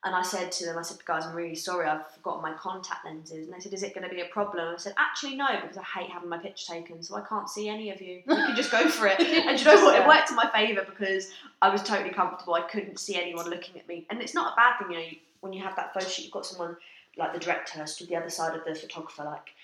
[0.07, 3.05] And I said to them, I said, guys, I'm really sorry, I've forgotten my contact
[3.05, 3.47] lenses.
[3.47, 4.73] And they said, is it going to be a problem?
[4.73, 7.69] I said, actually, no, because I hate having my picture taken, so I can't see
[7.69, 8.23] any of you.
[8.25, 9.19] You can just go for it.
[9.21, 10.01] And you know what?
[10.01, 12.55] It worked in my favour because I was totally comfortable.
[12.55, 14.07] I couldn't see anyone looking at me.
[14.09, 16.33] And it's not a bad thing, you know, when you have that photo shoot, you've
[16.33, 16.77] got someone
[17.17, 19.55] like the director stood the other side of the photographer, like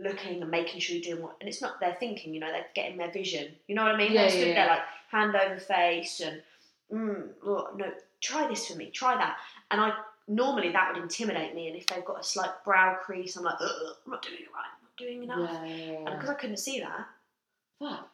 [0.00, 1.36] looking and making sure you're doing what.
[1.38, 3.52] And it's not their thinking, you know, they're getting their vision.
[3.68, 4.12] You know what I mean?
[4.12, 4.72] Yeah, they stood yeah, there yeah.
[4.72, 4.82] like
[5.12, 6.42] hand over face and,
[6.92, 9.36] mm, oh, no, try this for me, try that.
[9.70, 9.92] And I
[10.28, 11.68] normally that would intimidate me.
[11.68, 14.70] And if they've got a slight brow crease, I'm like, I'm not doing it right,
[14.74, 15.50] I'm not doing enough.
[15.68, 17.06] Yeah, yeah, And because I couldn't see that,
[17.78, 18.08] Fuck.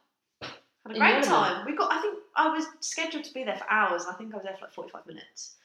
[0.86, 1.66] had a great time.
[1.66, 1.92] We got.
[1.92, 4.04] I think I was scheduled to be there for hours.
[4.04, 5.56] and I think I was there for like forty-five minutes.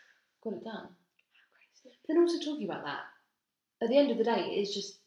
[0.44, 0.88] Got it done.
[1.84, 3.02] But then also talking about that,
[3.82, 4.98] at the end of the day, it is just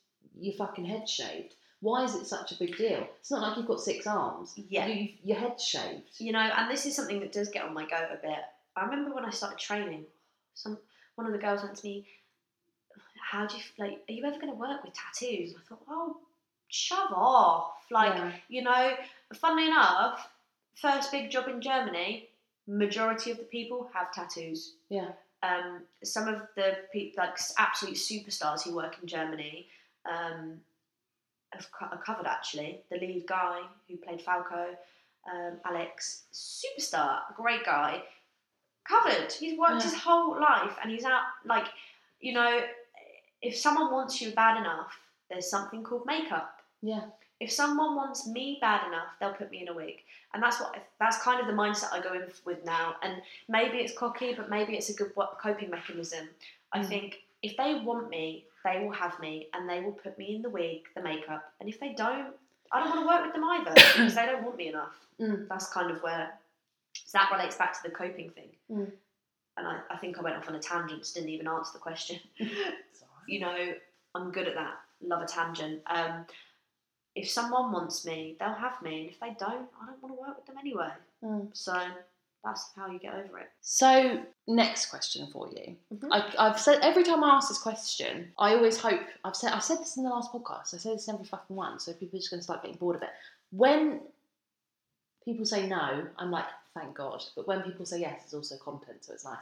[0.41, 1.55] your fucking head shaved.
[1.81, 3.07] Why is it such a big deal?
[3.21, 4.55] It's not like you've got six arms.
[4.69, 4.87] Yeah.
[4.87, 6.11] You, your head's shaved.
[6.19, 8.39] You know, and this is something that does get on my goat a bit.
[8.79, 10.05] I remember when I started training,
[10.55, 10.79] some
[11.17, 12.07] one of the girls went to me,
[13.31, 14.05] "How do you like?
[14.09, 16.21] Are you ever going to work with tattoos?" I thought, "Oh,
[16.69, 18.33] shove off!" Like, Yeah.
[18.49, 18.97] you know,
[19.35, 20.31] funnily enough,
[20.75, 22.29] first big job in Germany,
[22.67, 24.75] majority of the people have tattoos.
[24.89, 25.13] Yeah.
[25.45, 29.69] um, some of the pe- like absolute superstars who work in Germany
[30.05, 30.61] um,
[31.53, 32.83] have co- are covered actually.
[32.91, 34.77] The lead guy who played Falco,
[35.33, 38.03] um, Alex, superstar, great guy,
[38.89, 39.31] covered.
[39.33, 39.91] He's worked Yeah.
[39.91, 41.67] his whole life and he's out like
[42.21, 42.63] you know.
[43.41, 44.99] If someone wants you bad enough,
[45.31, 47.03] there's something called makeup Yeah.
[47.39, 50.03] if someone wants me bad enough, they'll put me in a wig,
[50.35, 52.97] and that's what that's kind of the mindset I go in with now.
[53.03, 56.29] And maybe it's cocky, but maybe it's a good coping mechanism.
[56.73, 56.89] I Mm.
[56.89, 60.43] think if they want me, they will have me, and they will put me in
[60.43, 61.45] the wig, the makeup.
[61.61, 62.35] And if they don't,
[62.73, 64.97] I don't want to work with them either because they don't want me enough.
[65.21, 65.47] Mm.
[65.49, 66.37] That's kind of where
[67.09, 68.51] so that relates back to the coping thing.
[68.71, 68.93] Mm.
[69.57, 71.79] And I, I think I went off on a tangent, just didn't even answer the
[71.79, 73.25] question It's all right.
[73.29, 73.73] you know,
[74.15, 74.75] I'm good at that.
[75.01, 75.81] Love a tangent.
[75.87, 76.27] Um,
[77.15, 80.21] if someone wants me, they'll have me, and if they don't, I don't want to
[80.21, 80.91] work with them anyway.
[81.25, 81.49] Mm.
[81.55, 81.73] So
[82.45, 83.49] that's how you get over it.
[83.63, 85.77] So, next question for you.
[85.95, 86.09] Mhm.
[86.13, 89.65] I, I've said every time I ask this question, I always hope I've said I've
[89.65, 90.75] said this in the last podcast.
[90.75, 92.77] I say this in every fucking one, so people are just going to start getting
[92.77, 93.11] bored of it.
[93.51, 94.01] When
[95.25, 96.45] people say no, I'm like,
[96.79, 97.23] thank God.
[97.37, 99.39] But when people say yes, it's also content, so it's nice.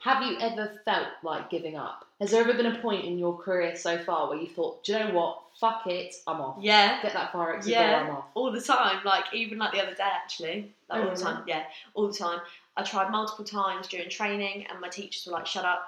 [0.00, 2.04] Have you ever felt like giving up?
[2.20, 4.92] Has there ever been a point in your career so far where you thought, do
[4.92, 5.40] you know what?
[5.60, 6.56] Fuck it, I'm off.
[6.60, 8.02] Yeah, Get that fire exit Yeah.
[8.04, 8.24] I'm off.
[8.34, 8.98] all the time.
[9.04, 11.22] Like even like the other day, actually, like Oh, all the really?
[11.22, 11.44] time.
[11.46, 11.62] Yeah,
[11.94, 12.40] all the time.
[12.76, 15.86] I tried multiple times during training, and my teachers were like, "Shut up,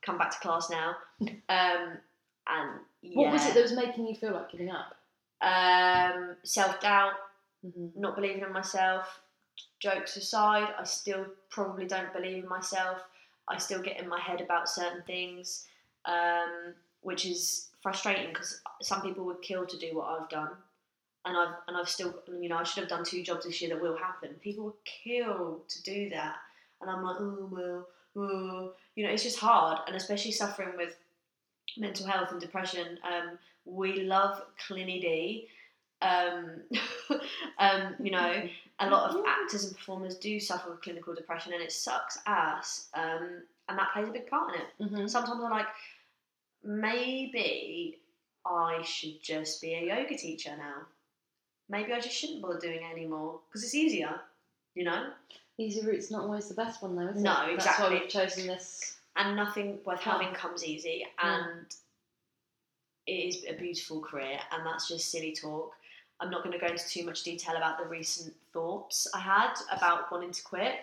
[0.00, 0.96] come back to class now."
[1.48, 1.98] Um,
[2.46, 4.96] and yeah, What was it that was making you feel like giving up?
[5.42, 7.12] um, self doubt,
[7.62, 9.20] hmm not believing in myself.
[9.84, 13.02] Jokes aside, I still probably don't believe in myself.
[13.48, 15.66] I still get in my head about certain things,
[16.06, 16.72] um,
[17.02, 20.48] which is frustrating because some people would kill to do what I've done,
[21.26, 23.74] and I've and I've still you know I should have done two jobs this year
[23.74, 24.30] that will happen.
[24.40, 26.36] People would kill to do that,
[26.80, 28.72] and I'm like, oh well, oh.
[28.96, 30.96] you know, it's just hard, and especially suffering with
[31.76, 32.98] mental health and depression.
[33.04, 35.48] Um, we love Cliny D.
[36.04, 36.60] Um,
[37.58, 38.42] um, you know,
[38.80, 42.88] a lot of actors and performers do suffer with clinical depression, and it sucks ass.
[42.94, 44.66] Um, and that plays a big part in it.
[44.92, 45.08] Mhm.
[45.08, 45.66] Sometimes I'm like,
[46.62, 47.98] maybe
[48.44, 50.82] I should just be a yoga teacher now.
[51.68, 54.20] Maybe I just shouldn't bother doing it anymore because it's easier,
[54.74, 55.10] you know.
[55.56, 57.56] Easy route's not always the best one, though, is No, it?
[57.56, 57.98] That's why exactly.
[58.00, 58.96] we've chosen this.
[59.16, 60.20] And nothing worth Path.
[60.20, 61.24] having comes easy, Mm.
[61.48, 61.66] and
[63.06, 65.72] it is a beautiful career, and that's just silly talk.
[66.20, 69.54] I'm not going to go into too much detail about the recent thoughts I had
[69.72, 70.74] about wanting to quit,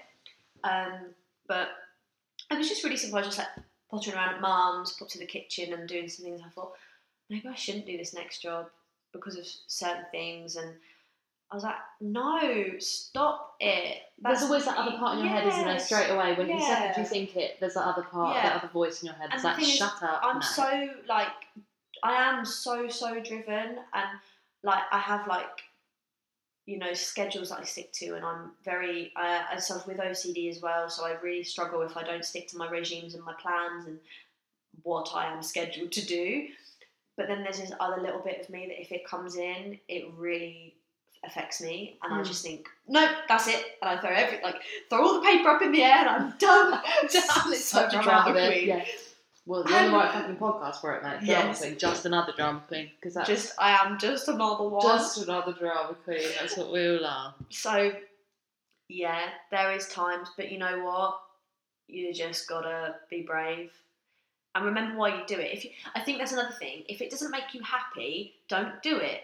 [0.63, 0.93] um,
[1.47, 1.69] but
[2.49, 3.17] I was just really simple.
[3.17, 6.25] I was just like pottering around at mum's, popped to the kitchen and doing some
[6.25, 6.41] things.
[6.45, 6.73] I thought
[7.29, 8.67] maybe I shouldn't do this next job
[9.13, 10.73] because of certain things, and
[11.49, 13.97] I was like, no, stop it.
[14.21, 15.79] There's always that other part in your head, isn't there?
[15.79, 17.09] Straight away, when the second you Yeah.
[17.09, 18.43] think it, there's that other part, Yeah.
[18.43, 19.29] that other voice in your head.
[19.33, 20.21] It's like, thing is, shut up.
[20.23, 21.27] I'm now." so like
[22.03, 24.09] I am so so driven and
[24.63, 25.61] like I have like
[26.65, 30.49] you know schedules that I stick to and I'm very uh, I suffer with OCD
[30.49, 33.33] as well so I really struggle if I don't stick to my regimes and my
[33.33, 33.97] plans and
[34.83, 36.47] what I am scheduled to do
[37.17, 40.11] but then there's this other little bit of me that if it comes in it
[40.15, 40.75] really
[41.23, 42.25] affects me and I Mm.
[42.25, 44.55] just think no that's it and I throw every like
[44.89, 46.81] throw all the paper up in the air and I'm done done
[47.53, 48.85] it's so Such a drama queen Yeah.
[49.51, 51.19] Well, the Um, right fucking podcast for it, mate.
[51.25, 51.59] Drama yes.
[51.59, 54.81] queen, just another drama queen, because that's just I am just another one.
[54.81, 56.21] just another drama queen.
[56.39, 57.35] That's what we all are.
[57.49, 57.91] so
[58.87, 61.19] yeah, there is times, but you know what?
[61.89, 63.73] You just gotta be brave
[64.55, 65.53] and remember why you do it.
[65.53, 66.83] If you, I think that's another thing.
[66.87, 69.19] If it doesn't make you happy, don't do it.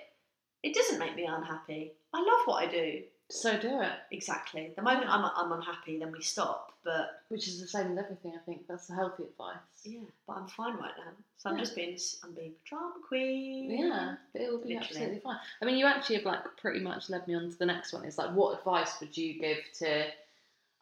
[0.62, 1.94] It doesn't make me unhappy.
[2.14, 3.02] I love what I do.
[3.30, 3.92] So do it.
[4.12, 4.72] Exactly.
[4.76, 6.74] The moment I'm, I'm unhappy, then we stop.
[6.84, 8.34] But Which is the same with everything.
[8.36, 9.58] I think that's the healthy advice.
[9.84, 11.12] yeah, but I'm fine right now.
[11.38, 11.62] So I'm Yeah.
[11.64, 13.70] just being, I'm being drama queen.
[13.70, 14.86] Yeah, but it will be Literally.
[14.86, 15.38] absolutely fine.
[15.62, 18.06] I mean, you actually have like pretty much led me on to the next one.
[18.06, 20.06] It's like, what advice would you give to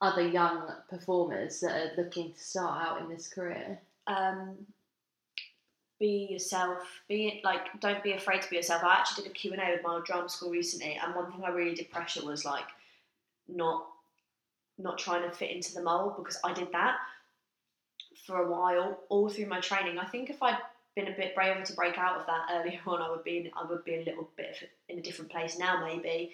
[0.01, 3.79] other young performers that are looking to start out in this career?
[4.07, 4.55] um,
[5.99, 6.79] be yourself.
[7.07, 8.83] Be like, don't be afraid to be yourself.
[8.83, 11.43] I actually did a Q and A with my drama school recently, and one thing
[11.43, 12.65] I really did pressure was like,
[13.47, 13.85] not,
[14.77, 16.95] not trying to fit into the mold because I did that
[18.25, 19.97] for a while, all through my training.
[19.99, 20.57] I think if I'd
[20.95, 23.51] been a bit braver to break out of that earlier on, I would be, in,
[23.55, 25.85] I would be a little bit in a different place now.
[25.85, 26.31] Maybe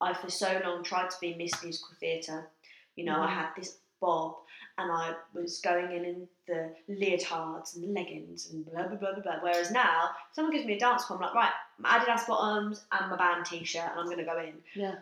[0.00, 2.48] I for so long tried to be Miss Musical Theatre.
[2.96, 3.34] You know, I Mhm.
[3.34, 4.36] had this bob
[4.78, 9.12] and I was going in in the leotards and the leggings and blah blah blah
[9.14, 9.38] blah blah.
[9.40, 12.84] Whereas now, if someone gives me a dance call, I'm like, right, my Adidas bottoms
[12.92, 14.54] and my band t-shirt, and I'm going to go in.
[14.74, 14.96] Yeah.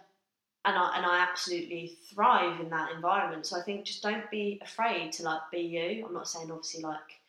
[0.66, 3.46] And I and I absolutely thrive in that environment.
[3.46, 6.06] So I think just don't be afraid to like be you.
[6.06, 7.20] I'm not saying obviously like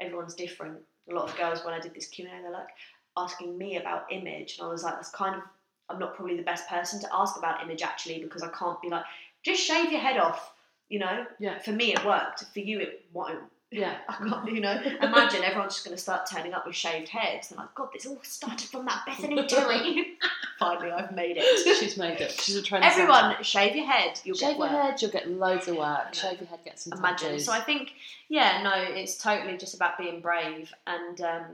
[0.00, 0.78] everyone's different.
[1.10, 2.68] A lot of girls when I did this Q and A, they're like
[3.16, 5.42] asking me about image, and I was like, that's kind of
[5.88, 8.88] I'm not probably the best person to ask about image actually because I can't be
[8.88, 9.04] like,
[9.42, 10.52] just shave your head off.
[10.92, 11.58] You know, Yeah.
[11.58, 12.44] for me it worked.
[12.52, 13.44] For you it won't.
[13.70, 13.96] Yeah.
[14.10, 17.48] I can't, you know, imagine everyone's just going to start turning up with shaved heads.
[17.48, 20.18] They're like, God, this all started from that Bethany Terry.
[20.58, 21.78] Finally, I've made it.
[21.80, 22.32] She's made it.
[22.32, 22.84] She's a trend.
[22.84, 24.20] Everyone, shave your head.
[24.22, 26.12] You'll Shave get your head, you'll get loads of work.
[26.12, 27.28] Shave your head, get some Imagine.
[27.28, 27.46] tattoos.
[27.46, 27.92] So I think,
[28.28, 31.44] yeah, no, it's totally just about being brave and um,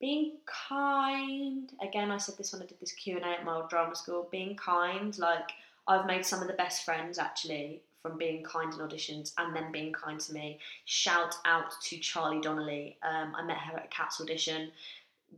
[0.00, 1.70] being kind.
[1.82, 3.94] Again, I said this when I did this Q and A at my old drama
[3.94, 4.26] school.
[4.32, 5.50] Being kind, like
[5.86, 9.72] I've made some of the best friends actually from being kind in auditions and then
[9.72, 10.58] being kind to me.
[10.84, 12.98] Shout out to Charlie Donnelly.
[13.02, 14.70] Um, I met her at a Cats audition.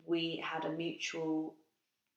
[0.05, 1.55] We had a mutual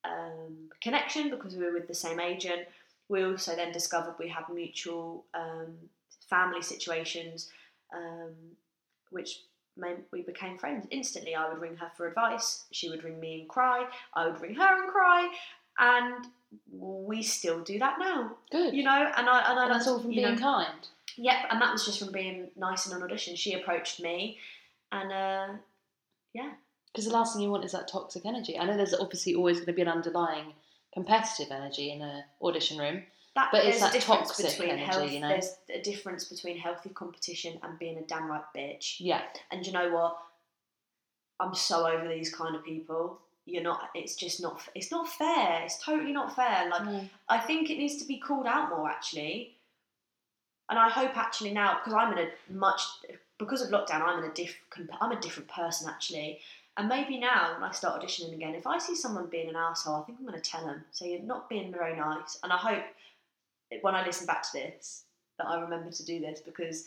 [0.03, 2.67] um, connection because we were with the same agent.
[3.09, 5.75] We also then discovered we had mutual um,
[6.29, 7.49] family situations,
[7.93, 8.33] um,
[9.11, 9.41] which
[9.77, 11.35] meant we became friends instantly.
[11.35, 14.55] I would ring her for advice, she would ring me and cry, I would ring
[14.55, 15.29] her and cry,
[15.79, 16.25] and
[16.71, 18.37] we still do that now.
[18.51, 18.73] Good.
[18.73, 20.87] You know, and I and I and that's all from being know, kind.
[21.17, 23.35] Yep, and that was just from being nice in an audition.
[23.35, 24.37] She approached me,
[24.91, 25.47] and uh,
[26.33, 26.51] yeah,
[26.91, 28.57] Because the last thing you want is that toxic energy.
[28.57, 30.53] I know there's obviously always going to be an underlying
[30.93, 33.03] competitive energy in an audition room.
[33.35, 35.29] that But it's that toxic between energy, health, you know?
[35.29, 38.95] There's a difference between healthy competition and being a damn right bitch.
[38.99, 39.21] Yeah.
[39.51, 40.17] And you know what?
[41.39, 43.19] I'm so over these kind of people.
[43.49, 43.89] You're not.
[43.95, 44.61] It's just not.
[44.75, 45.61] It's not fair.
[45.63, 46.69] It's totally not fair.
[46.69, 47.09] Like No.
[47.27, 49.55] I think it needs to be called out more actually.
[50.69, 52.81] And I hope actually now because I'm in a much
[53.39, 54.55] because of lockdown I'm in a diff
[55.01, 56.39] I'm a different person actually.
[56.77, 59.95] And maybe now when I start auditioning again, if I see someone being an asshole,
[59.95, 60.85] I think I'm going to tell them.
[60.91, 62.39] So you're not being very nice.
[62.41, 62.83] And I hope
[63.81, 65.03] when I listen back to this,
[65.37, 66.85] that I remember to do this because,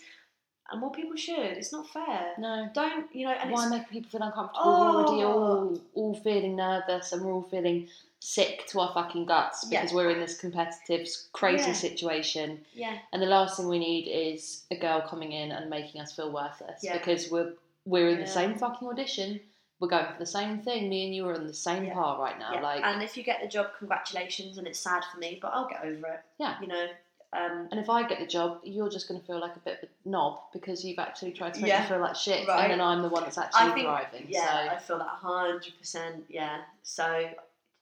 [0.72, 1.38] and more people should.
[1.58, 2.32] It's not fair.
[2.38, 2.68] No.
[2.74, 3.32] Don't you know?
[3.32, 4.64] And Why make people feel uncomfortable?
[4.70, 5.32] We're already Oh.
[5.32, 7.88] all all feeling nervous and we're all feeling
[8.20, 9.80] sick to our fucking guts Yeah.
[9.80, 11.72] because we're in this competitive, crazy Yeah.
[11.72, 12.64] situation.
[12.72, 16.12] yeah, And the last thing we need is a girl coming in and making us
[16.14, 16.92] feel worthless Yeah.
[16.98, 17.54] because we're
[17.84, 19.40] we're in the same fucking audition.
[19.80, 20.88] We're going for the same thing.
[20.88, 21.94] Me and you are in the same Yeah.
[21.94, 22.52] part right now.
[22.54, 22.60] yeah.
[22.60, 24.56] Like, and if you get the job, congratulations.
[24.56, 26.20] And it's sad for me, but I'll get over it.
[26.38, 26.60] Yeah.
[26.60, 26.86] You know.
[27.34, 29.78] Um, and if I get the job, you're just going to feel like a bit
[29.82, 31.82] of a knob because you've actually tried to make Yeah.
[31.82, 32.64] me feel like shit, Right.
[32.64, 34.26] and then I'm the one that's actually I think, thriving.
[34.28, 36.24] yeah, so I feel that hundred percent.
[36.28, 36.60] Yeah.
[36.82, 37.30] So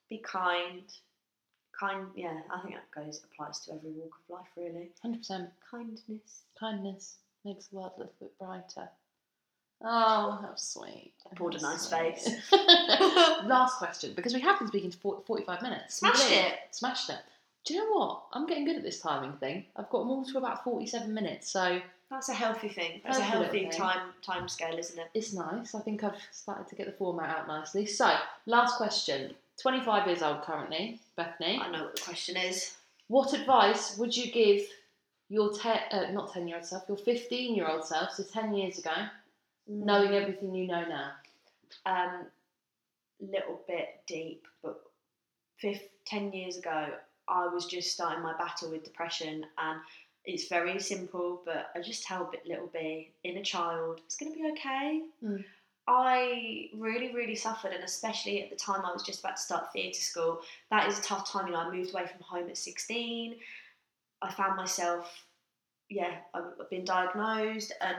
[0.09, 0.83] be kind.
[1.79, 2.09] Kind.
[2.15, 4.91] Yeah, I think that goes applies to every walk of life, really.
[5.03, 6.43] hundred percent Kindness.
[6.59, 8.89] kindness makes the world a little bit brighter.
[9.83, 11.15] Oh, how sweet!
[11.33, 12.19] I poured a nice sweet.
[12.19, 12.53] face.
[13.47, 15.95] Last question, because we have been speaking for 45 minutes.
[15.97, 16.55] Smashed it.
[16.71, 17.19] Smashed it.
[17.65, 18.23] Do you know what?
[18.33, 19.67] I'm getting good at this timing thing.
[19.77, 21.81] I've got them all to about 47 minutes, so
[22.11, 23.01] That's a healthy thing.
[23.05, 23.79] That's a Healthy healthy thing.
[23.79, 25.09] time time scale, isn't it?
[25.15, 25.75] it's nice.
[25.75, 27.87] I think I've started to get the format out nicely.
[27.87, 28.13] So,
[28.47, 29.35] last question.
[29.61, 31.61] 25 years old currently, Bethany.
[31.63, 32.77] I know what the question is.
[33.09, 34.63] What advice would you give
[35.29, 38.55] your te- uh, not 10 year old self, your 15 year old self, so 10
[38.55, 38.93] years ago,
[39.69, 41.11] knowing everything you know now?
[41.87, 42.25] um,
[43.21, 44.81] little bit deep, but
[45.59, 46.89] fif- 10 years ago,
[47.31, 49.81] I was just starting my battle with depression, and
[50.25, 54.51] it's very simple, but I just tell little B, inner child, it's going to be
[54.51, 55.03] okay.
[55.25, 55.45] Mm.
[55.89, 59.73] I really, really suffered, and especially at the time I was just about to start
[59.73, 61.47] theatre school, that is a tough time.
[61.47, 63.37] You know, I moved away from home at 16.
[64.23, 65.11] I found myself,
[65.89, 67.97] yeah, I've been diagnosed, and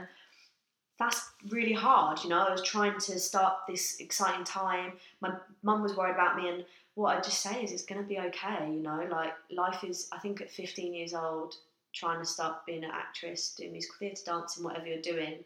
[0.99, 2.23] that's really hard.
[2.23, 4.93] You know, I was trying to start this exciting time.
[5.19, 6.63] My mum was worried about me, and
[7.01, 8.67] what I just say is it's going to be okay.
[8.67, 10.07] You know, like life is.
[10.11, 11.55] I think at 15 years old,
[11.93, 15.39] trying to start being an actress, doing musical theatre, dancing, whatever you're doing,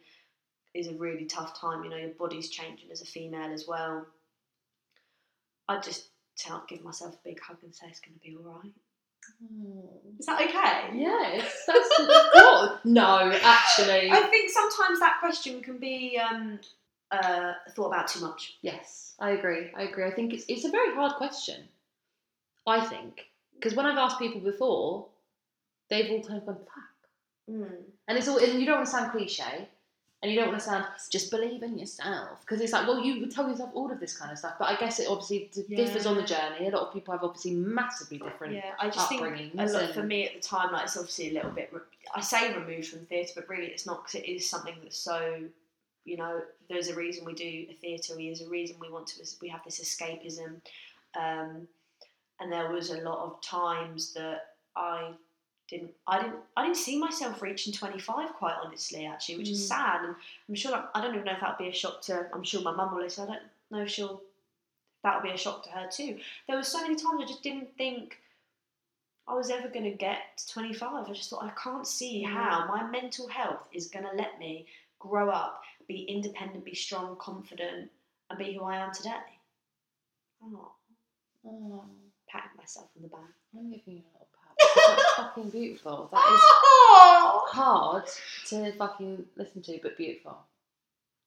[0.74, 1.84] is a really tough time.
[1.84, 4.06] You know, your body's changing as a female as well.
[5.68, 8.54] I just tell, give myself a big hug and say it's going to be all
[8.62, 8.72] right.
[10.20, 10.98] Is that okay?
[11.00, 12.86] Yes, that's.
[12.86, 14.12] No, actually.
[14.12, 16.60] I think sometimes that question can be um,
[17.12, 18.58] uh, thought about too much.
[18.62, 19.70] Yes, I agree.
[19.76, 20.06] I agree.
[20.06, 21.64] I think it's it's a very hard question.
[22.68, 25.08] I think because when I've asked people before,
[25.90, 26.92] they've all kind of gone fuck,
[27.50, 27.84] Mm.
[28.08, 29.68] and it's all and you don't want to sound cliche,
[30.24, 33.20] and you don't want to sound just believe in yourself because it's like well you
[33.20, 35.76] would tell yourself all of this kind of stuff, but I guess it obviously d-
[35.76, 36.68] differs on the journey.
[36.68, 39.94] A lot of people have obviously massively different Yeah, I just think a lot and-
[39.94, 41.70] for me at the time, like it's obviously a little bit.
[41.72, 41.82] Re-
[42.16, 45.44] I say removed from theatre, but really it's not because it is something that's so.
[46.06, 48.14] You know, there's a reason we do a theatre.
[48.16, 49.26] There's a reason we want to.
[49.42, 50.62] We have this escapism,
[51.16, 51.68] um,
[52.40, 55.12] and there was a lot of times that I
[55.68, 55.92] didn't.
[56.08, 56.36] I didn't.
[56.56, 58.34] I didn't see myself reaching 25.
[58.34, 59.68] Quite honestly, actually, which is Mm.
[59.68, 60.06] sad.
[60.06, 60.16] And
[60.48, 60.90] I'm sure.
[60.94, 62.30] I don't even know if that would be a shock to.
[62.34, 63.28] I'm sure my mum will listen.
[63.28, 64.22] I don't know if she'll.
[65.04, 66.20] That would be a shock to her too.
[66.48, 68.20] There were so many times I just didn't think
[69.28, 71.10] I was ever going to get to 25.
[71.10, 74.66] I just thought, I can't see how my mental health is going to let me
[75.00, 77.92] grow up, be independent, be strong, confident,
[78.30, 79.12] and be who I am today.
[80.44, 80.72] Oh,
[81.48, 81.84] Oh,
[82.28, 83.20] patting myself on the back.
[83.56, 84.98] I'm giving you a little pat.
[84.98, 86.10] That's fucking beautiful.
[86.12, 87.44] That is Oh!
[87.52, 88.06] hard
[88.48, 90.38] to fucking listen to, but beautiful.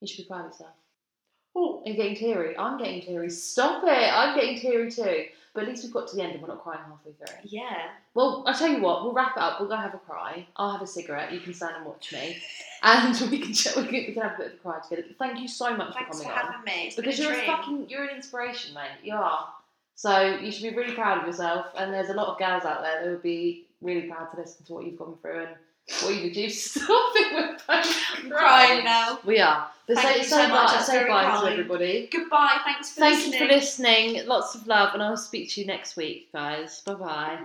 [0.01, 0.71] You should be proud of yourself.
[1.61, 1.83] Oh.
[1.87, 2.57] Are getting teary?
[2.57, 3.31] I'm getting teary.
[3.31, 3.89] Stop it!
[3.91, 5.25] I'm getting teary too.
[5.55, 7.37] But at least we've got to the end and we're not crying halfway through.
[7.45, 7.89] Yeah.
[8.15, 9.03] Well, I'll tell you what.
[9.03, 9.59] We'll wrap it up.
[9.59, 10.47] We'll go have a cry.
[10.57, 11.33] I'll have a cigarette.
[11.33, 12.37] You can stand and watch me,
[12.83, 15.09] and we can ch- we can, we can have a bit of a cry together.
[15.19, 16.53] Thank you so much Thanks for for coming on.
[16.53, 16.87] having me.
[16.89, 18.91] It's Because been you're a a fucking you're an inspiration, mate.
[19.03, 19.49] You are.
[19.97, 21.67] So you should be really proud of yourself.
[21.77, 24.65] And there's a lot of gals out there that would be really proud to listen
[24.67, 25.57] to what you've gone through and
[26.03, 26.55] what you've achieved.
[26.55, 29.19] Stop it, we're both crying now.
[29.25, 29.69] We are.
[29.87, 32.09] But Thank say, you say so much, bye, that's say very bye to everybody.
[32.13, 32.59] Goodbye.
[32.65, 33.41] Thanks for Thank listening.
[33.41, 34.27] you for listening.
[34.27, 36.83] Lots of love, and I'll speak to you next week, guys.
[36.83, 37.39] Bye bye.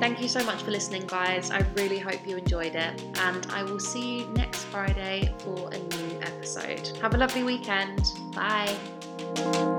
[0.00, 1.52] Thank you so much for listening, guys.
[1.52, 5.78] I really hope you enjoyed it, and I will see you next Friday for a
[5.78, 6.88] new episode.
[7.00, 8.02] Have a lovely weekend.
[8.34, 9.78] Bye.